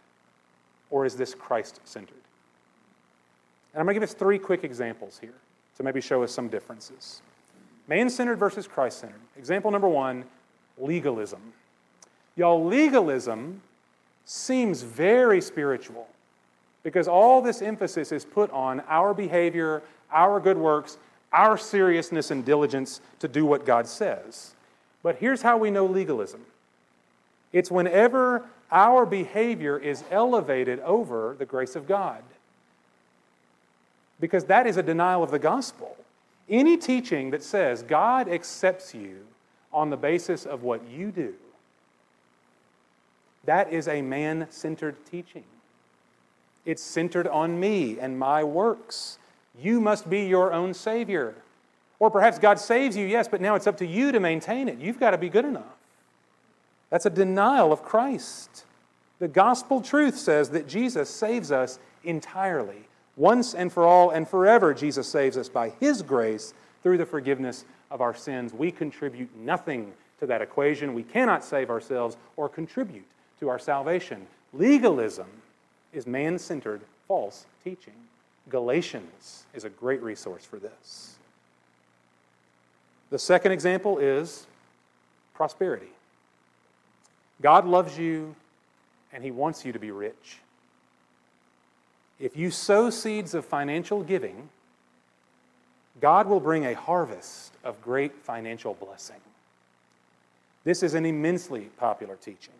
or 0.90 1.06
is 1.06 1.16
this 1.16 1.34
Christ 1.34 1.80
centered? 1.84 2.16
And 3.72 3.80
I'm 3.80 3.86
going 3.86 3.94
to 3.94 4.00
give 4.00 4.08
us 4.08 4.14
three 4.14 4.38
quick 4.38 4.64
examples 4.64 5.18
here 5.20 5.34
to 5.76 5.82
maybe 5.82 6.00
show 6.00 6.22
us 6.22 6.32
some 6.32 6.48
differences. 6.48 7.22
Man 7.88 8.10
centered 8.10 8.36
versus 8.36 8.66
Christ 8.66 8.98
centered. 8.98 9.20
Example 9.36 9.70
number 9.70 9.88
one 9.88 10.24
legalism. 10.78 11.40
Y'all, 12.36 12.64
legalism 12.64 13.62
seems 14.24 14.82
very 14.82 15.40
spiritual 15.40 16.06
because 16.82 17.08
all 17.08 17.42
this 17.42 17.62
emphasis 17.62 18.12
is 18.12 18.24
put 18.24 18.50
on 18.50 18.80
our 18.88 19.12
behavior, 19.12 19.82
our 20.12 20.40
good 20.40 20.56
works, 20.56 20.98
our 21.32 21.58
seriousness 21.58 22.30
and 22.30 22.44
diligence 22.44 23.00
to 23.18 23.28
do 23.28 23.44
what 23.44 23.66
God 23.66 23.86
says. 23.86 24.54
But 25.02 25.16
here's 25.16 25.42
how 25.42 25.58
we 25.58 25.70
know 25.70 25.86
legalism 25.86 26.44
it's 27.52 27.70
whenever 27.70 28.46
our 28.70 29.04
behavior 29.04 29.76
is 29.76 30.04
elevated 30.10 30.78
over 30.80 31.34
the 31.38 31.46
grace 31.46 31.74
of 31.74 31.88
God. 31.88 32.22
Because 34.20 34.44
that 34.44 34.66
is 34.66 34.76
a 34.76 34.82
denial 34.82 35.22
of 35.22 35.30
the 35.30 35.38
gospel. 35.38 35.96
Any 36.48 36.76
teaching 36.76 37.30
that 37.30 37.42
says 37.42 37.82
God 37.82 38.28
accepts 38.28 38.94
you 38.94 39.26
on 39.72 39.90
the 39.90 39.96
basis 39.96 40.44
of 40.44 40.62
what 40.62 40.86
you 40.88 41.10
do, 41.10 41.34
that 43.44 43.72
is 43.72 43.88
a 43.88 44.02
man 44.02 44.46
centered 44.50 44.96
teaching. 45.06 45.44
It's 46.66 46.82
centered 46.82 47.26
on 47.26 47.58
me 47.58 47.98
and 47.98 48.18
my 48.18 48.44
works. 48.44 49.18
You 49.58 49.80
must 49.80 50.10
be 50.10 50.26
your 50.26 50.52
own 50.52 50.74
Savior. 50.74 51.34
Or 51.98 52.10
perhaps 52.10 52.38
God 52.38 52.58
saves 52.58 52.96
you, 52.96 53.06
yes, 53.06 53.28
but 53.28 53.40
now 53.40 53.54
it's 53.54 53.66
up 53.66 53.76
to 53.78 53.86
you 53.86 54.12
to 54.12 54.20
maintain 54.20 54.68
it. 54.68 54.78
You've 54.78 55.00
got 55.00 55.12
to 55.12 55.18
be 55.18 55.28
good 55.28 55.44
enough. 55.44 55.64
That's 56.90 57.06
a 57.06 57.10
denial 57.10 57.72
of 57.72 57.82
Christ. 57.82 58.64
The 59.20 59.28
gospel 59.28 59.80
truth 59.80 60.18
says 60.18 60.50
that 60.50 60.66
Jesus 60.66 61.08
saves 61.08 61.52
us 61.52 61.78
entirely. 62.04 62.88
Once 63.20 63.52
and 63.52 63.70
for 63.70 63.86
all 63.86 64.08
and 64.08 64.26
forever, 64.26 64.72
Jesus 64.72 65.06
saves 65.06 65.36
us 65.36 65.50
by 65.50 65.68
His 65.78 66.00
grace 66.00 66.54
through 66.82 66.96
the 66.96 67.04
forgiveness 67.04 67.66
of 67.90 68.00
our 68.00 68.14
sins. 68.14 68.54
We 68.54 68.72
contribute 68.72 69.28
nothing 69.36 69.92
to 70.20 70.26
that 70.26 70.40
equation. 70.40 70.94
We 70.94 71.02
cannot 71.02 71.44
save 71.44 71.68
ourselves 71.68 72.16
or 72.38 72.48
contribute 72.48 73.04
to 73.40 73.50
our 73.50 73.58
salvation. 73.58 74.26
Legalism 74.54 75.26
is 75.92 76.06
man 76.06 76.38
centered 76.38 76.80
false 77.06 77.44
teaching. 77.62 77.92
Galatians 78.48 79.44
is 79.52 79.64
a 79.64 79.68
great 79.68 80.02
resource 80.02 80.46
for 80.46 80.58
this. 80.58 81.18
The 83.10 83.18
second 83.18 83.52
example 83.52 83.98
is 83.98 84.46
prosperity. 85.34 85.92
God 87.42 87.66
loves 87.66 87.98
you 87.98 88.34
and 89.12 89.22
He 89.22 89.30
wants 89.30 89.62
you 89.62 89.72
to 89.72 89.78
be 89.78 89.90
rich. 89.90 90.38
If 92.20 92.36
you 92.36 92.50
sow 92.50 92.90
seeds 92.90 93.34
of 93.34 93.44
financial 93.44 94.02
giving, 94.02 94.50
God 96.00 96.26
will 96.26 96.40
bring 96.40 96.66
a 96.66 96.74
harvest 96.74 97.54
of 97.64 97.80
great 97.82 98.14
financial 98.22 98.74
blessing. 98.74 99.20
This 100.64 100.82
is 100.82 100.94
an 100.94 101.06
immensely 101.06 101.70
popular 101.78 102.16
teaching. 102.16 102.54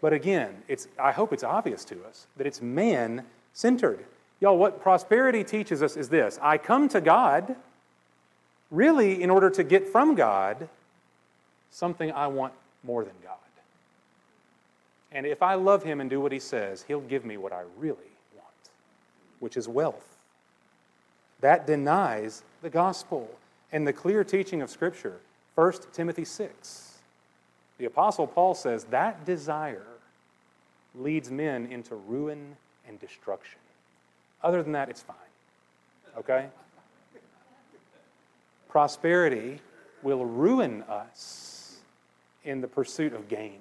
But 0.00 0.12
again, 0.12 0.62
it's, 0.68 0.88
I 0.98 1.12
hope 1.12 1.32
it's 1.32 1.44
obvious 1.44 1.84
to 1.86 2.04
us 2.04 2.26
that 2.36 2.46
it's 2.46 2.60
man 2.60 3.24
centered. 3.52 4.04
Y'all, 4.40 4.58
what 4.58 4.80
prosperity 4.80 5.42
teaches 5.42 5.82
us 5.82 5.96
is 5.96 6.08
this 6.08 6.38
I 6.42 6.58
come 6.58 6.88
to 6.90 7.00
God 7.00 7.56
really, 8.70 9.22
in 9.22 9.30
order 9.30 9.50
to 9.50 9.64
get 9.64 9.86
from 9.86 10.14
God 10.14 10.68
something 11.70 12.12
I 12.12 12.26
want 12.26 12.52
more 12.82 13.04
than 13.04 13.14
God. 13.22 13.36
And 15.12 15.26
if 15.26 15.42
I 15.42 15.54
love 15.54 15.82
Him 15.82 16.00
and 16.00 16.10
do 16.10 16.20
what 16.20 16.32
He 16.32 16.40
says, 16.40 16.84
He'll 16.86 17.00
give 17.00 17.24
me 17.24 17.36
what 17.36 17.52
I 17.52 17.62
really 17.78 17.96
want, 18.34 18.70
which 19.40 19.56
is 19.56 19.68
wealth. 19.68 20.16
That 21.40 21.66
denies 21.66 22.42
the 22.62 22.70
gospel 22.70 23.30
and 23.72 23.86
the 23.86 23.92
clear 23.92 24.24
teaching 24.24 24.62
of 24.62 24.70
Scripture. 24.70 25.20
1 25.54 25.72
Timothy 25.92 26.24
6. 26.24 26.98
The 27.78 27.84
Apostle 27.84 28.26
Paul 28.26 28.54
says 28.54 28.84
that 28.84 29.24
desire 29.24 29.86
leads 30.94 31.30
men 31.30 31.66
into 31.66 31.94
ruin 31.94 32.56
and 32.86 32.98
destruction. 33.00 33.60
Other 34.42 34.62
than 34.62 34.72
that, 34.72 34.88
it's 34.88 35.02
fine. 35.02 35.16
Okay? 36.18 36.46
Prosperity 38.68 39.60
will 40.02 40.24
ruin 40.24 40.82
us 40.82 41.76
in 42.44 42.60
the 42.60 42.68
pursuit 42.68 43.12
of 43.12 43.28
gain. 43.28 43.58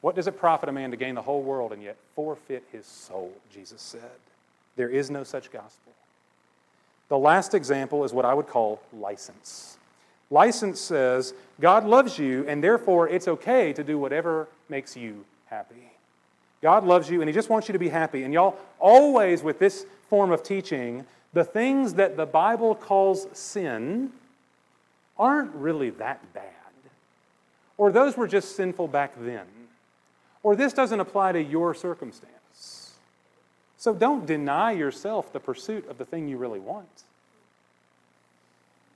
What 0.00 0.14
does 0.14 0.26
it 0.26 0.38
profit 0.38 0.68
a 0.68 0.72
man 0.72 0.90
to 0.92 0.96
gain 0.96 1.14
the 1.14 1.22
whole 1.22 1.42
world 1.42 1.72
and 1.72 1.82
yet 1.82 1.96
forfeit 2.14 2.64
his 2.72 2.86
soul? 2.86 3.32
Jesus 3.52 3.82
said. 3.82 4.00
There 4.76 4.88
is 4.88 5.10
no 5.10 5.24
such 5.24 5.52
gospel. 5.52 5.92
The 7.08 7.18
last 7.18 7.54
example 7.54 8.04
is 8.04 8.12
what 8.12 8.24
I 8.24 8.32
would 8.32 8.46
call 8.46 8.80
license. 8.92 9.76
License 10.30 10.80
says 10.80 11.34
God 11.60 11.84
loves 11.84 12.18
you, 12.18 12.46
and 12.46 12.62
therefore 12.62 13.08
it's 13.08 13.28
okay 13.28 13.72
to 13.72 13.82
do 13.82 13.98
whatever 13.98 14.48
makes 14.68 14.96
you 14.96 15.24
happy. 15.46 15.90
God 16.62 16.84
loves 16.84 17.10
you, 17.10 17.20
and 17.20 17.28
He 17.28 17.34
just 17.34 17.50
wants 17.50 17.68
you 17.68 17.72
to 17.72 17.78
be 17.78 17.88
happy. 17.88 18.22
And 18.22 18.32
y'all, 18.32 18.56
always 18.78 19.42
with 19.42 19.58
this 19.58 19.86
form 20.08 20.30
of 20.30 20.42
teaching, 20.42 21.04
the 21.32 21.44
things 21.44 21.94
that 21.94 22.16
the 22.16 22.26
Bible 22.26 22.74
calls 22.74 23.26
sin 23.32 24.12
aren't 25.18 25.54
really 25.54 25.90
that 25.90 26.32
bad. 26.32 26.44
Or 27.76 27.90
those 27.90 28.16
were 28.16 28.28
just 28.28 28.56
sinful 28.56 28.88
back 28.88 29.12
then. 29.18 29.46
Or 30.42 30.56
this 30.56 30.72
doesn't 30.72 31.00
apply 31.00 31.32
to 31.32 31.42
your 31.42 31.74
circumstance. 31.74 32.94
So 33.76 33.94
don't 33.94 34.26
deny 34.26 34.72
yourself 34.72 35.32
the 35.32 35.40
pursuit 35.40 35.88
of 35.88 35.98
the 35.98 36.04
thing 36.04 36.28
you 36.28 36.36
really 36.36 36.60
want. 36.60 37.04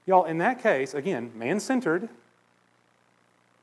Y'all, 0.06 0.24
in 0.24 0.38
that 0.38 0.62
case, 0.62 0.92
again, 0.92 1.32
man 1.34 1.58
centered, 1.58 2.08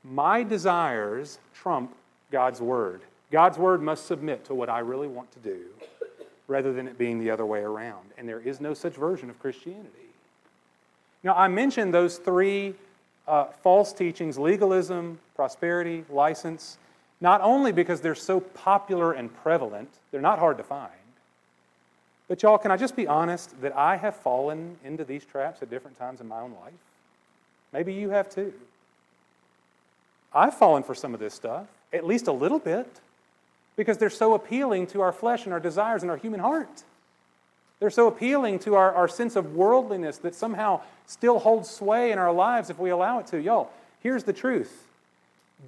my 0.03 0.41
desires 0.41 1.37
trump 1.53 1.95
God's 2.31 2.59
word. 2.59 3.01
God's 3.31 3.57
word 3.57 3.81
must 3.81 4.07
submit 4.07 4.45
to 4.45 4.55
what 4.55 4.69
I 4.69 4.79
really 4.79 5.07
want 5.07 5.31
to 5.33 5.39
do 5.39 5.59
rather 6.47 6.73
than 6.73 6.87
it 6.87 6.97
being 6.97 7.19
the 7.19 7.29
other 7.29 7.45
way 7.45 7.61
around. 7.61 8.09
And 8.17 8.27
there 8.27 8.39
is 8.39 8.59
no 8.59 8.73
such 8.73 8.93
version 8.93 9.29
of 9.29 9.39
Christianity. 9.39 9.87
Now, 11.23 11.35
I 11.35 11.47
mentioned 11.47 11.93
those 11.93 12.17
three 12.17 12.73
uh, 13.27 13.45
false 13.45 13.93
teachings 13.93 14.39
legalism, 14.39 15.19
prosperity, 15.35 16.03
license 16.09 16.77
not 17.21 17.39
only 17.41 17.71
because 17.71 18.01
they're 18.01 18.15
so 18.15 18.39
popular 18.39 19.13
and 19.13 19.33
prevalent, 19.43 19.89
they're 20.11 20.19
not 20.19 20.39
hard 20.39 20.57
to 20.57 20.63
find, 20.63 20.91
but 22.27 22.41
y'all, 22.43 22.57
can 22.57 22.71
I 22.71 22.77
just 22.77 22.95
be 22.95 23.07
honest 23.07 23.61
that 23.61 23.75
I 23.75 23.97
have 23.97 24.15
fallen 24.15 24.77
into 24.85 25.03
these 25.03 25.25
traps 25.25 25.61
at 25.61 25.69
different 25.69 25.99
times 25.99 26.21
in 26.21 26.27
my 26.27 26.39
own 26.39 26.53
life? 26.63 26.73
Maybe 27.73 27.93
you 27.93 28.09
have 28.11 28.29
too. 28.29 28.53
I've 30.33 30.53
fallen 30.53 30.83
for 30.83 30.95
some 30.95 31.13
of 31.13 31.19
this 31.19 31.33
stuff, 31.33 31.67
at 31.91 32.07
least 32.07 32.27
a 32.27 32.31
little 32.31 32.59
bit, 32.59 32.87
because 33.75 33.97
they're 33.97 34.09
so 34.09 34.33
appealing 34.33 34.87
to 34.87 35.01
our 35.01 35.11
flesh 35.11 35.43
and 35.43 35.51
our 35.51 35.59
desires 35.59 36.03
and 36.03 36.09
our 36.09 36.15
human 36.15 36.39
heart. 36.39 36.83
They're 37.81 37.89
so 37.89 38.07
appealing 38.07 38.59
to 38.59 38.75
our, 38.75 38.93
our 38.93 39.09
sense 39.09 39.35
of 39.35 39.53
worldliness 39.53 40.19
that 40.19 40.33
somehow 40.33 40.81
still 41.07 41.39
holds 41.39 41.69
sway 41.69 42.11
in 42.11 42.17
our 42.17 42.31
lives 42.31 42.69
if 42.69 42.79
we 42.79 42.91
allow 42.91 43.19
it 43.19 43.27
to. 43.27 43.41
Y'all, 43.41 43.71
here's 44.01 44.23
the 44.23 44.31
truth 44.31 44.87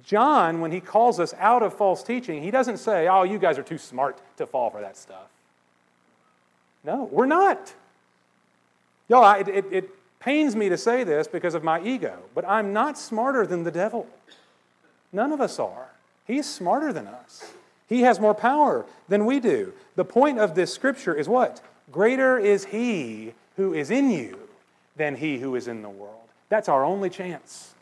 John, 0.02 0.60
when 0.60 0.72
he 0.72 0.80
calls 0.80 1.20
us 1.20 1.34
out 1.38 1.62
of 1.62 1.76
false 1.76 2.02
teaching, 2.02 2.42
he 2.42 2.50
doesn't 2.50 2.78
say, 2.78 3.06
oh, 3.08 3.22
you 3.22 3.38
guys 3.38 3.58
are 3.58 3.62
too 3.62 3.78
smart 3.78 4.18
to 4.36 4.46
fall 4.46 4.70
for 4.70 4.80
that 4.80 4.96
stuff. 4.96 5.28
No, 6.82 7.04
we're 7.10 7.26
not. 7.26 7.72
Y'all, 9.08 9.38
it, 9.38 9.48
it, 9.48 9.64
it 9.70 9.90
pains 10.18 10.56
me 10.56 10.68
to 10.68 10.76
say 10.76 11.04
this 11.04 11.28
because 11.28 11.54
of 11.54 11.62
my 11.62 11.80
ego, 11.82 12.18
but 12.34 12.44
I'm 12.46 12.72
not 12.72 12.98
smarter 12.98 13.46
than 13.46 13.62
the 13.62 13.70
devil. 13.70 14.06
None 15.12 15.32
of 15.32 15.40
us 15.40 15.58
are. 15.58 15.88
He's 16.26 16.48
smarter 16.48 16.92
than 16.92 17.06
us. 17.06 17.52
He 17.86 18.02
has 18.02 18.18
more 18.18 18.34
power 18.34 18.86
than 19.08 19.26
we 19.26 19.40
do. 19.40 19.72
The 19.94 20.04
point 20.04 20.38
of 20.38 20.54
this 20.54 20.72
scripture 20.72 21.14
is 21.14 21.28
what? 21.28 21.60
Greater 21.92 22.38
is 22.38 22.64
he 22.64 23.34
who 23.56 23.74
is 23.74 23.90
in 23.90 24.10
you 24.10 24.38
than 24.96 25.16
he 25.16 25.38
who 25.38 25.54
is 25.54 25.68
in 25.68 25.82
the 25.82 25.90
world. 25.90 26.14
That's 26.48 26.68
our 26.68 26.84
only 26.84 27.10
chance 27.10 27.73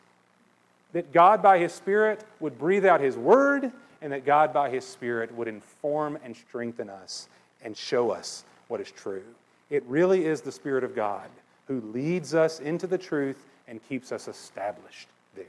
that 0.93 1.11
God 1.11 1.41
by 1.41 1.59
His 1.59 1.73
Spirit 1.73 2.23
would 2.39 2.57
breathe 2.57 2.85
out 2.85 3.01
His 3.01 3.17
Word, 3.17 3.71
and 4.01 4.11
that 4.11 4.25
God 4.25 4.53
by 4.53 4.69
His 4.69 4.85
Spirit 4.85 5.33
would 5.33 5.47
inform 5.47 6.17
and 6.23 6.35
strengthen 6.35 6.89
us 6.89 7.27
and 7.63 7.75
show 7.75 8.11
us 8.11 8.43
what 8.67 8.79
is 8.79 8.91
true. 8.91 9.23
It 9.69 9.83
really 9.87 10.25
is 10.25 10.41
the 10.41 10.51
Spirit 10.51 10.83
of 10.83 10.95
God 10.95 11.29
who 11.67 11.81
leads 11.93 12.35
us 12.35 12.59
into 12.59 12.87
the 12.87 12.97
truth 12.97 13.45
and 13.67 13.81
keeps 13.87 14.11
us 14.11 14.27
established 14.27 15.07
there 15.35 15.45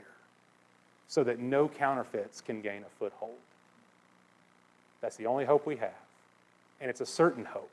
so 1.07 1.23
that 1.23 1.39
no 1.39 1.67
counterfeits 1.67 2.41
can 2.41 2.61
gain 2.61 2.83
a 2.83 2.99
foothold. 2.99 3.35
That's 5.01 5.17
the 5.17 5.25
only 5.27 5.45
hope 5.45 5.65
we 5.65 5.75
have. 5.77 5.91
And 6.81 6.89
it's 6.89 7.01
a 7.01 7.05
certain 7.05 7.45
hope. 7.45 7.69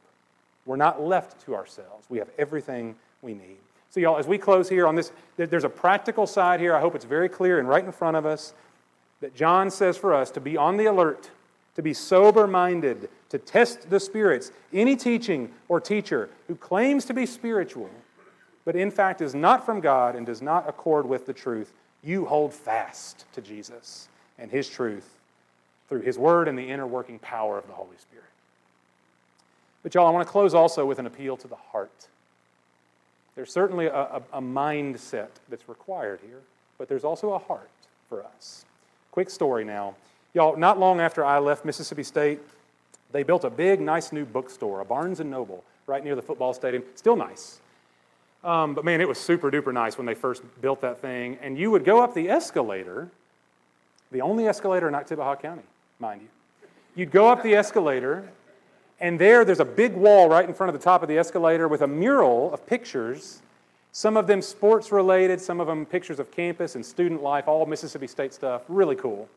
We're 0.67 0.77
not 0.77 1.03
left 1.03 1.45
to 1.47 1.55
ourselves, 1.55 2.07
we 2.09 2.19
have 2.19 2.29
everything 2.39 2.97
we 3.23 3.35
need. 3.35 3.59
So, 3.93 4.01
y'all, 4.01 4.17
as 4.17 4.27
we 4.27 4.39
close 4.39 4.71
here 4.71 4.87
on 4.87 4.95
this, 4.95 5.13
there's 5.37 5.65
a 5.65 5.69
practical 5.69 6.27
side 6.27 6.61
here. 6.61 6.75
I 6.75 6.81
hope 6.81 6.95
it's 6.95 7.05
very 7.05 7.29
clear 7.29 7.59
and 7.59 7.69
right 7.69 7.85
in 7.85 7.93
front 7.93 8.17
of 8.17 8.25
us 8.25 8.55
that 9.21 9.35
John 9.35 9.71
says 9.71 9.99
for 9.99 10.15
us 10.15 10.31
to 10.31 10.41
be 10.41 10.57
on 10.57 10.79
the 10.79 10.87
alert, 10.87 11.31
to 11.77 11.83
be 11.83 11.93
sober 11.93 12.47
minded, 12.47 13.11
to 13.29 13.37
test 13.37 13.91
the 13.91 14.01
spirits. 14.01 14.51
Any 14.73 14.97
teaching 14.97 15.53
or 15.69 15.79
teacher 15.79 16.31
who 16.49 16.55
claims 16.55 17.05
to 17.05 17.13
be 17.13 17.27
spiritual, 17.27 17.91
but 18.65 18.77
in 18.77 18.91
fact 18.91 19.21
is 19.21 19.35
not 19.35 19.67
from 19.67 19.81
God 19.81 20.17
and 20.17 20.25
does 20.25 20.41
not 20.41 20.67
accord 20.67 21.07
with 21.07 21.27
the 21.27 21.35
truth, 21.35 21.75
you 22.03 22.25
hold 22.25 22.55
fast 22.55 23.27
to 23.35 23.43
Jesus 23.43 24.09
and 24.39 24.51
his 24.51 24.71
truth 24.71 25.19
through 25.91 26.01
his 26.01 26.19
word 26.19 26.49
and 26.49 26.57
the 26.57 26.71
inner 26.71 26.87
working 26.87 27.19
power 27.19 27.59
of 27.59 27.67
the 27.67 27.75
Holy 27.75 27.99
Spirit. 27.99 28.25
But, 29.83 29.95
y'all, 29.95 30.07
I 30.07 30.11
want 30.11 30.27
to 30.27 30.33
close 30.33 30.55
also 30.55 30.87
with 30.87 30.99
an 30.99 31.05
appeal 31.05 31.37
to 31.37 31.47
the 31.47 31.57
heart. 31.57 32.09
There's 33.35 33.53
certainly 33.53 33.87
a, 33.87 33.95
a, 33.95 34.23
a 34.35 34.41
mindset 34.41 35.29
that's 35.49 35.69
required 35.69 36.21
here, 36.27 36.41
but 36.79 36.89
there's 36.89 37.05
also 37.05 37.33
a 37.33 37.39
heart 37.39 37.71
for 38.09 38.25
us. 38.25 38.65
Quick 39.11 39.31
story 39.31 39.65
now. 39.65 39.95
Y'all, 40.35 40.57
not 40.57 40.79
long 40.79 41.01
after 41.01 41.25
I 41.25 41.39
left 41.39 41.65
Mississippi 41.65 42.03
State, 42.03 42.41
they 43.13 43.23
built 43.23 43.45
a 43.45 43.51
big, 43.51 43.81
nice 43.81 44.13
new 44.13 44.25
bookstore, 44.25 44.81
a 44.81 44.85
Barnes 44.85 45.21
and 45.21 45.31
Noble, 45.31 45.63
right 45.87 46.03
near 46.03 46.15
the 46.15 46.23
football 46.23 46.55
stadium. 46.55 46.83
Still 46.95 47.17
nice. 47.17 47.61
Um, 48.45 48.75
but 48.75 48.85
man, 48.85 49.01
it 49.01 49.09
was 49.09 49.19
super 49.19 49.51
duper 49.51 49.73
nice 49.73 49.97
when 49.97 50.07
they 50.07 50.15
first 50.15 50.43
built 50.61 50.81
that 50.81 50.99
thing. 51.01 51.39
And 51.43 51.59
you 51.59 51.71
would 51.71 51.85
go 51.85 52.03
up 52.03 52.15
the 52.15 52.29
escalator, 52.29 53.09
the 54.11 54.21
only 54.21 54.49
escalator 54.49 54.89
in 54.89 54.95
Oktibbeha 54.95 55.41
County, 55.41 55.63
mind 55.99 56.23
you. 56.23 56.29
You'd 56.95 57.11
go 57.11 57.29
up 57.29 57.43
the 57.43 57.55
escalator, 57.55 58.29
and 59.03 59.19
there, 59.19 59.45
there's 59.45 59.61
a 59.61 59.65
big 59.65 59.95
wall 59.95 60.29
right 60.29 60.49
in 60.49 60.55
front 60.55 60.73
of 60.73 60.81
the 60.81 60.83
top 60.83 61.03
of 61.03 61.09
the 61.09 61.19
escalator 61.19 61.67
with 61.67 61.83
a 61.83 61.89
mural 61.89 62.55
of 62.55 62.65
pictures, 62.65 63.43
some 63.91 64.17
of 64.17 64.29
them 64.29 64.41
sports 64.41 64.93
related, 64.93 65.41
some 65.41 65.61
of 65.61 65.67
them 65.67 65.85
pictures 65.85 66.21
of 66.21 66.31
campus 66.31 66.77
and 66.77 66.87
student 66.87 67.21
life, 67.21 67.49
all 67.49 67.67
Mississippi 67.67 68.07
State 68.07 68.33
stuff. 68.33 68.63
Really 68.69 68.95
cool. 68.95 69.29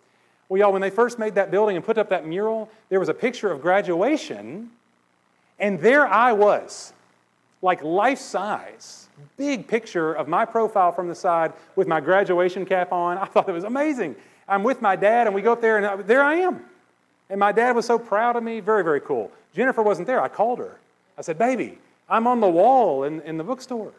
Well, 0.48 0.60
y'all, 0.60 0.72
when 0.72 0.84
they 0.84 0.92
first 0.92 1.18
made 1.18 1.34
that 1.34 1.50
building 1.50 1.76
and 1.76 1.84
put 1.84 1.98
up 1.98 2.10
that 2.10 2.28
mural, 2.28 2.70
there 2.90 3.00
was 3.00 3.10
a 3.10 3.14
picture 3.14 3.52
of 3.52 3.60
graduation, 3.60 4.70
and 5.58 5.80
there 5.80 6.08
I 6.08 6.34
was, 6.34 6.94
like 7.64 7.84
life 7.84 8.20
size, 8.20 9.10
big 9.36 9.68
picture 9.68 10.14
of 10.14 10.28
my 10.28 10.46
profile 10.46 10.92
from 10.92 11.08
the 11.08 11.16
side 11.16 11.54
with 11.76 11.88
my 11.88 12.00
graduation 12.00 12.68
cap 12.68 12.92
on. 12.92 13.18
I 13.18 13.26
thought 13.26 13.50
it 13.50 13.54
was 13.54 13.64
amazing. 13.64 14.16
I'm 14.48 14.62
with 14.62 14.80
my 14.84 14.96
dad, 14.96 15.26
and 15.26 15.36
we 15.36 15.42
go 15.42 15.54
up 15.54 15.62
there, 15.62 15.84
and 15.84 16.06
there 16.06 16.24
I 16.24 16.36
am. 16.36 16.64
And 17.30 17.40
my 17.40 17.52
dad 17.52 17.76
was 17.76 17.86
so 17.86 17.98
proud 17.98 18.36
of 18.36 18.44
me. 18.44 18.60
Very, 18.60 18.84
very 18.84 19.02
cool. 19.02 19.32
Jennifer 19.54 19.82
wasn't 19.82 20.08
there. 20.08 20.22
I 20.22 20.28
called 20.28 20.60
her. 20.60 20.78
I 21.18 21.22
said, 21.22 21.38
Baby, 21.38 21.78
I'm 22.10 22.28
on 22.28 22.40
the 22.40 22.50
wall 22.50 23.04
in, 23.04 23.22
in 23.22 23.38
the 23.38 23.44
bookstore. 23.44 23.94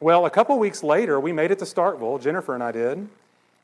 Well, 0.00 0.26
a 0.26 0.30
couple 0.30 0.58
weeks 0.58 0.82
later, 0.82 1.20
we 1.20 1.32
made 1.32 1.50
it 1.50 1.58
to 1.60 1.64
Starkville, 1.64 2.20
Jennifer 2.20 2.54
and 2.54 2.62
I 2.62 2.72
did. 2.72 3.08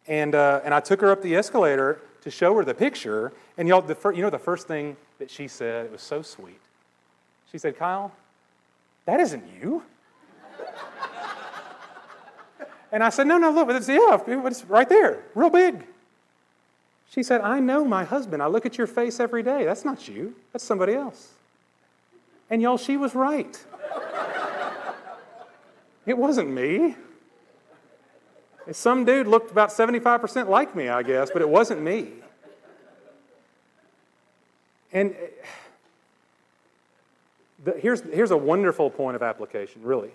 And, 0.07 0.35
uh, 0.35 0.61
and 0.65 0.73
I 0.73 0.81
took 0.81 1.01
her 1.01 1.11
up 1.11 1.23
the 1.23 1.37
escalator 1.37 2.01
to 2.23 2.31
show 2.31 2.55
her 2.57 2.65
the 2.65 2.75
picture. 2.75 3.33
And 3.57 3.69
y'all, 3.69 3.83
the 3.83 3.95
fir- 3.95 4.13
you 4.13 4.23
know 4.23 4.31
the 4.31 4.39
first 4.39 4.67
thing 4.67 4.97
that 5.19 5.31
she 5.31 5.49
said? 5.49 5.87
It 5.87 5.93
was 5.93 6.03
so 6.03 6.23
sweet. 6.23 6.61
She 7.51 7.59
said, 7.59 7.77
Kyle, 7.77 8.13
that 9.07 9.21
isn't 9.21 9.45
you. 9.61 9.83
and 12.93 13.03
I 13.03 13.11
said, 13.11 13.27
No, 13.27 13.39
no, 13.39 13.51
look, 13.51 13.69
it's, 13.71 13.87
the 13.87 13.95
yeah, 13.95 14.47
it's 14.47 14.65
right 14.65 14.89
there, 14.89 15.23
real 15.35 15.51
big. 15.51 15.85
She 17.11 17.25
said, 17.25 17.41
I 17.41 17.59
know 17.59 17.85
my 17.85 18.05
husband. 18.05 18.43
I 18.43 18.47
look 18.47 18.65
at 18.65 18.79
your 18.79 18.87
face 18.87 19.19
every 19.19 19.43
day. 19.43 19.65
That's 19.65 19.85
not 19.85 20.09
you, 20.09 20.35
that's 20.53 20.65
somebody 20.65 20.95
else. 20.95 21.33
And 22.49 22.63
y'all, 22.63 22.79
she 22.79 22.97
was 22.97 23.15
right. 23.15 23.65
It 26.07 26.17
wasn't 26.17 26.51
me. 26.51 26.97
Some 28.73 29.05
dude 29.05 29.27
looked 29.27 29.51
about 29.51 29.71
75% 29.71 30.49
like 30.49 30.77
me, 30.77 30.89
I 30.89 31.03
guess, 31.03 31.31
but 31.31 31.43
it 31.43 31.49
wasn't 31.49 31.83
me. 31.83 32.09
And 34.93 35.13
eh, 35.13 35.27
the, 37.65 37.73
here's, 37.73 38.01
here's 38.03 38.31
a 38.31 38.37
wonderful 38.37 38.91
point 38.91 39.17
of 39.17 39.23
application, 39.23 39.83
really. 39.83 40.11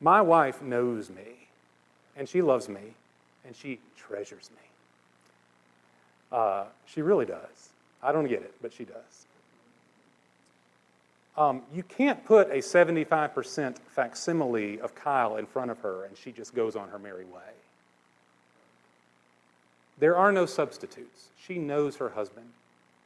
My 0.00 0.20
wife 0.22 0.62
knows 0.62 1.10
me, 1.10 1.48
and 2.16 2.28
she 2.28 2.42
loves 2.42 2.68
me, 2.68 2.94
and 3.44 3.54
she 3.54 3.78
treasures 3.96 4.50
me. 4.54 4.69
Uh, 6.32 6.64
she 6.86 7.02
really 7.02 7.26
does. 7.26 7.70
I 8.02 8.12
don't 8.12 8.28
get 8.28 8.42
it, 8.42 8.54
but 8.62 8.72
she 8.72 8.84
does. 8.84 9.26
Um, 11.36 11.62
you 11.72 11.82
can't 11.82 12.24
put 12.24 12.50
a 12.50 12.56
75% 12.56 13.78
facsimile 13.88 14.80
of 14.80 14.94
Kyle 14.94 15.36
in 15.36 15.46
front 15.46 15.70
of 15.70 15.78
her 15.80 16.04
and 16.04 16.16
she 16.16 16.32
just 16.32 16.54
goes 16.54 16.76
on 16.76 16.88
her 16.88 16.98
merry 16.98 17.24
way. 17.24 17.40
There 19.98 20.16
are 20.16 20.32
no 20.32 20.46
substitutes. 20.46 21.28
She 21.46 21.58
knows 21.58 21.96
her 21.96 22.08
husband, 22.08 22.46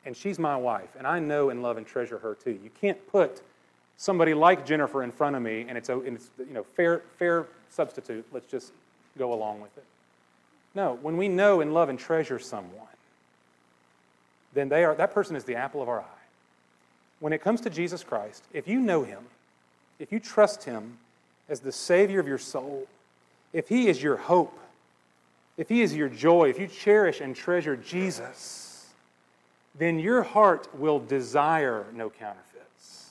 and 0.04 0.16
she's 0.16 0.38
my 0.38 0.56
wife, 0.56 0.90
and 0.96 1.08
I 1.08 1.18
know 1.18 1.50
and 1.50 1.60
love 1.60 1.76
and 1.76 1.84
treasure 1.84 2.18
her 2.18 2.36
too. 2.36 2.52
You 2.52 2.70
can't 2.80 3.04
put 3.10 3.42
somebody 3.96 4.32
like 4.34 4.64
Jennifer 4.64 5.02
in 5.02 5.10
front 5.10 5.36
of 5.36 5.42
me 5.42 5.66
and 5.68 5.76
it's 5.76 5.88
a 5.88 5.98
and 5.98 6.16
it's, 6.16 6.30
you 6.38 6.54
know, 6.54 6.64
fair, 6.76 7.02
fair 7.18 7.46
substitute. 7.70 8.24
Let's 8.32 8.50
just 8.50 8.72
go 9.18 9.32
along 9.32 9.60
with 9.60 9.76
it. 9.76 9.84
No, 10.74 10.98
when 11.02 11.16
we 11.16 11.28
know 11.28 11.60
and 11.60 11.72
love 11.72 11.88
and 11.88 11.98
treasure 11.98 12.38
someone, 12.38 12.93
then 14.54 14.68
they 14.68 14.84
are, 14.84 14.94
that 14.94 15.12
person 15.12 15.36
is 15.36 15.44
the 15.44 15.56
apple 15.56 15.82
of 15.82 15.88
our 15.88 16.00
eye. 16.00 16.22
When 17.20 17.32
it 17.32 17.42
comes 17.42 17.60
to 17.62 17.70
Jesus 17.70 18.02
Christ, 18.02 18.42
if 18.52 18.68
you 18.68 18.80
know 18.80 19.02
him, 19.02 19.20
if 19.98 20.12
you 20.12 20.20
trust 20.20 20.64
him 20.64 20.98
as 21.48 21.60
the 21.60 21.72
Savior 21.72 22.20
of 22.20 22.28
your 22.28 22.38
soul, 22.38 22.86
if 23.52 23.68
he 23.68 23.88
is 23.88 24.02
your 24.02 24.16
hope, 24.16 24.58
if 25.56 25.68
he 25.68 25.82
is 25.82 25.94
your 25.94 26.08
joy, 26.08 26.48
if 26.50 26.58
you 26.58 26.66
cherish 26.66 27.20
and 27.20 27.36
treasure 27.36 27.76
Jesus, 27.76 28.90
then 29.76 29.98
your 29.98 30.22
heart 30.22 30.68
will 30.78 30.98
desire 30.98 31.86
no 31.92 32.10
counterfeits. 32.10 33.10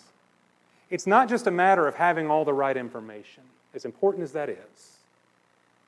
It's 0.90 1.08
not 1.08 1.30
just 1.30 1.48
a 1.48 1.52
matter 1.52 1.88
of 1.88 1.96
having 1.96 2.30
all 2.30 2.46
the 2.46 2.54
right 2.54 2.76
information, 2.76 3.44
as 3.74 3.86
important 3.86 4.24
as 4.24 4.34
that 4.34 4.50
is. 4.50 4.98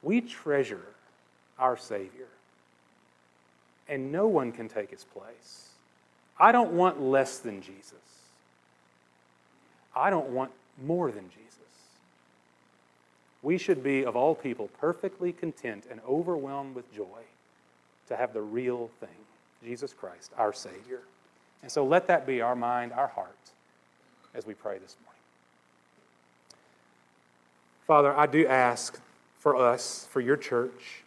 We 0.02 0.22
treasure 0.22 0.86
our 1.60 1.78
Savior 1.78 2.28
and 3.88 4.12
no 4.12 4.28
one 4.28 4.52
can 4.52 4.68
take 4.68 4.90
his 4.92 5.04
place. 5.04 5.70
I 6.40 6.52
don't 6.52 6.72
want 6.72 7.02
less 7.02 7.40
than 7.40 7.62
Jesus. 7.62 7.94
I 9.96 10.10
don't 10.10 10.30
want 10.30 10.52
more 10.84 11.12
than 11.12 11.30
Jesus. 11.30 11.46
We 13.42 13.58
should 13.58 13.84
be, 13.84 14.04
of 14.04 14.16
all 14.16 14.36
people, 14.36 14.70
perfectly 14.80 15.32
content 15.32 15.86
and 15.90 16.02
overwhelmed 16.08 16.76
with 16.76 16.94
joy 16.94 17.24
to 18.10 18.16
have 18.16 18.34
the 18.34 18.42
real 18.42 18.90
thing, 19.00 19.10
Jesus 19.64 19.94
Christ, 19.94 20.32
our 20.38 20.52
Savior. 20.52 21.02
And 21.62 21.72
so 21.72 21.86
let 21.86 22.08
that 22.08 22.28
be 22.28 22.42
our 22.42 22.56
mind, 22.56 22.92
our 22.92 23.08
heart, 23.08 23.38
as 24.34 24.46
we 24.46 24.54
pray 24.54 24.78
this 24.80 24.96
morning. 25.06 25.22
Father, 27.88 28.18
I 28.18 28.26
do 28.26 28.48
ask 28.48 29.00
for 29.40 29.56
us, 29.56 30.08
for 30.10 30.22
your 30.22 30.38
church, 30.38 31.04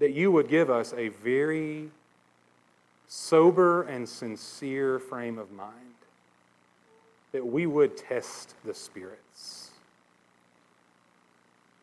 that 0.00 0.12
you 0.12 0.32
would 0.32 0.48
give 0.48 0.68
us 0.68 0.92
a 0.94 1.08
very 1.08 1.88
sober 3.06 3.82
and 3.82 4.08
sincere 4.08 4.98
frame 4.98 5.38
of 5.38 5.52
mind, 5.52 5.76
that 7.32 7.46
we 7.46 7.66
would 7.66 7.96
test 7.96 8.54
the 8.64 8.74
spirits. 8.74 9.70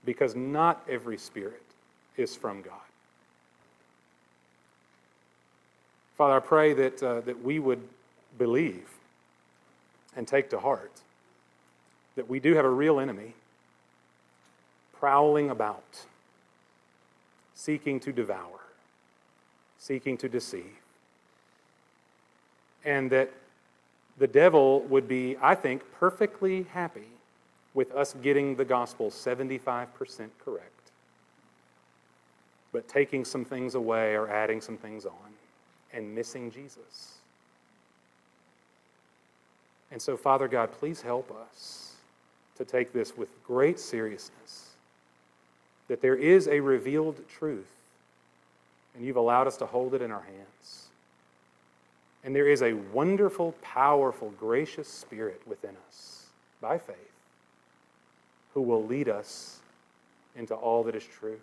Because 0.04 0.36
not 0.36 0.84
every 0.90 1.18
spirit 1.18 1.64
is 2.18 2.36
from 2.36 2.62
God. 2.62 2.74
Father, 6.18 6.36
I 6.36 6.40
pray 6.40 6.74
that, 6.74 7.04
uh, 7.04 7.22
that 7.22 7.44
we 7.44 7.60
would 7.60 7.82
believe 8.38 8.90
and 10.16 10.28
take 10.28 10.50
to 10.50 10.60
heart 10.60 10.92
that 12.16 12.28
we 12.28 12.40
do 12.40 12.56
have 12.56 12.66
a 12.66 12.70
real 12.70 13.00
enemy 13.00 13.34
prowling 15.00 15.52
about 15.52 16.06
seeking 17.58 18.00
to 18.00 18.14
devour, 18.14 18.60
seeking 19.80 20.16
to 20.16 20.30
deceive. 20.30 20.78
And 22.86 23.10
that 23.10 23.32
the 24.20 24.28
devil 24.28 24.82
would 24.82 25.08
be, 25.08 25.36
I 25.42 25.56
think, 25.56 25.82
perfectly 26.00 26.68
happy 26.72 27.10
with 27.74 27.92
us 27.96 28.16
getting 28.22 28.56
the 28.56 28.64
gospel 28.64 29.10
75% 29.10 29.88
correct, 30.46 30.92
but 32.72 32.88
taking 32.88 33.26
some 33.26 33.44
things 33.44 33.74
away 33.74 34.14
or 34.14 34.30
adding 34.30 34.62
some 34.62 34.78
things 34.78 35.08
on 35.08 35.34
and 35.92 36.14
missing 36.14 36.52
Jesus. 36.52 37.16
And 39.92 40.00
so, 40.00 40.16
Father 40.16 40.48
God, 40.48 40.72
please 40.74 41.02
help 41.02 41.32
us 41.32 41.96
to 42.56 42.66
take 42.66 42.94
this 42.94 43.18
with 43.18 43.32
great 43.44 43.80
seriousness 43.80 44.67
that 45.88 46.02
there 46.02 46.16
is 46.16 46.48
a 46.48 46.60
revealed 46.60 47.22
truth, 47.30 47.68
and 48.96 49.06
you've 49.06 49.16
allowed 49.16 49.48
us 49.48 49.58
to 49.58 49.66
hold 49.66 49.94
it 49.94 50.02
in 50.02 50.12
our 50.12 50.22
hands. 50.24 50.88
And 52.24 52.36
there 52.36 52.48
is 52.48 52.62
a 52.62 52.74
wonderful, 52.74 53.54
powerful, 53.62 54.34
gracious 54.40 54.88
Spirit 54.88 55.42
within 55.48 55.76
us 55.88 56.26
by 56.60 56.78
faith 56.78 56.98
who 58.54 58.62
will 58.62 58.86
lead 58.86 59.08
us 59.08 59.60
into 60.36 60.56
all 60.56 60.84
that 60.84 60.96
is 60.96 61.06
true, 61.06 61.40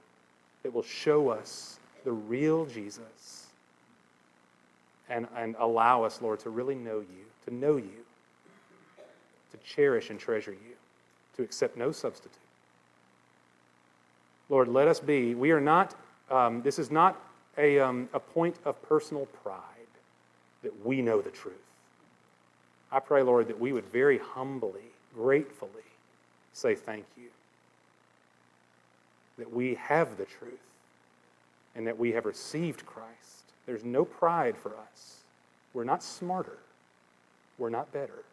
that 0.63 0.75
will 0.75 0.83
show 0.83 1.29
us 1.29 1.79
the 2.05 2.13
real 2.13 2.67
Jesus 2.67 3.47
and, 5.09 5.27
and 5.37 5.55
allow 5.59 6.03
us, 6.03 6.21
Lord, 6.21 6.41
to 6.41 6.51
really 6.51 6.75
know 6.75 6.99
you, 6.99 7.25
to 7.47 7.55
know 7.55 7.77
you, 7.77 8.05
to 9.53 9.57
cherish 9.59 10.11
and 10.11 10.19
treasure 10.19 10.53
you, 10.53 10.77
to 11.37 11.43
accept 11.43 11.77
no 11.77 11.93
substitute. 11.93 12.44
Lord, 14.49 14.69
let 14.69 14.89
us 14.89 15.01
be. 15.01 15.35
We 15.35 15.51
are 15.51 15.61
not, 15.61 15.95
um, 16.31 16.63
this 16.63 16.79
is 16.79 16.91
not 16.91 17.21
a, 17.57 17.79
um, 17.79 18.09
a 18.13 18.21
point 18.21 18.57
of 18.65 18.81
personal 18.83 19.27
pride 19.43 19.61
that 20.63 20.85
we 20.85 21.03
know 21.03 21.21
the 21.21 21.31
truth. 21.31 21.55
I 22.93 23.01
pray, 23.01 23.23
Lord, 23.23 23.49
that 23.49 23.59
we 23.59 23.73
would 23.73 23.87
very 23.87 24.19
humbly, 24.19 24.93
gratefully 25.15 25.71
say 26.53 26.75
thank 26.75 27.05
you. 27.17 27.29
That 29.39 29.53
we 29.53 29.75
have 29.75 30.17
the 30.17 30.27
truth 30.27 30.53
and 31.75 31.87
that 31.87 31.99
we 31.99 32.13
have 32.13 32.25
received 32.25 32.87
Christ. 32.87 33.11
There's 33.67 33.85
no 33.85 34.05
pride 34.05 34.57
for 34.57 34.71
us. 34.71 35.17
We're 35.73 35.85
not 35.85 36.03
smarter, 36.03 36.59
we're 37.59 37.71
not 37.71 37.93
better. 37.93 38.25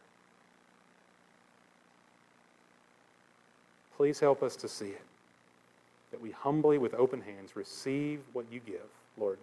Please 3.97 4.19
help 4.19 4.41
us 4.41 4.55
to 4.57 4.67
see 4.67 4.87
it 4.87 5.01
that 6.11 6.21
we 6.21 6.31
humbly, 6.31 6.77
with 6.77 6.93
open 6.93 7.21
hands, 7.21 7.55
receive 7.55 8.19
what 8.33 8.45
you 8.51 8.59
give, 8.59 8.87
Lord 9.17 9.37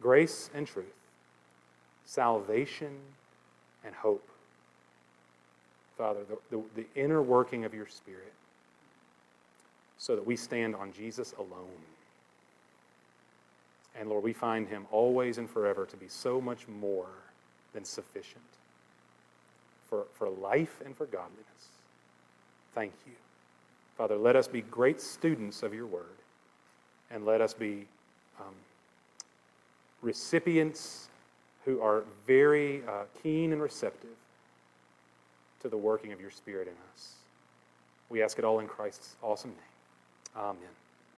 grace 0.00 0.50
and 0.54 0.66
truth, 0.66 0.86
salvation 2.04 2.96
and 3.84 3.94
hope. 3.94 4.26
Father, 5.96 6.20
the, 6.28 6.56
the, 6.56 6.62
the, 6.76 6.86
inner 6.94 7.20
working 7.22 7.64
of 7.64 7.74
your 7.74 7.86
Spirit, 7.86 8.32
so 9.96 10.14
that 10.14 10.24
we 10.24 10.36
stand 10.36 10.76
on 10.76 10.92
Jesus 10.92 11.34
alone. 11.38 11.82
And 13.98 14.08
Lord, 14.08 14.22
we 14.22 14.32
find 14.32 14.68
him 14.68 14.86
always 14.92 15.38
and 15.38 15.50
forever 15.50 15.86
to 15.86 15.96
be 15.96 16.06
so 16.06 16.40
much 16.40 16.68
more 16.68 17.08
than 17.72 17.84
sufficient 17.84 18.44
for, 19.90 20.04
for 20.14 20.28
life 20.28 20.80
and 20.84 20.96
for 20.96 21.06
godliness. 21.06 21.42
Thank 22.76 22.92
you. 23.04 23.14
Father, 23.98 24.16
let 24.16 24.36
us 24.36 24.46
be 24.46 24.62
great 24.62 25.00
students 25.00 25.64
of 25.64 25.74
your 25.74 25.86
word, 25.86 26.04
and 27.10 27.26
let 27.26 27.40
us 27.40 27.52
be 27.52 27.84
um, 28.40 28.54
recipients 30.02 31.08
who 31.64 31.82
are 31.82 32.04
very 32.24 32.82
uh, 32.86 33.02
keen 33.22 33.52
and 33.52 33.60
receptive 33.60 34.16
to 35.60 35.68
the 35.68 35.76
working 35.76 36.12
of 36.12 36.20
your 36.20 36.30
Spirit 36.30 36.68
in 36.68 36.74
us. 36.94 37.14
We 38.08 38.22
ask 38.22 38.38
it 38.38 38.44
all 38.44 38.60
in 38.60 38.68
Christ's 38.68 39.16
awesome 39.20 39.50
name. 39.50 40.36
Amen. 40.36 40.87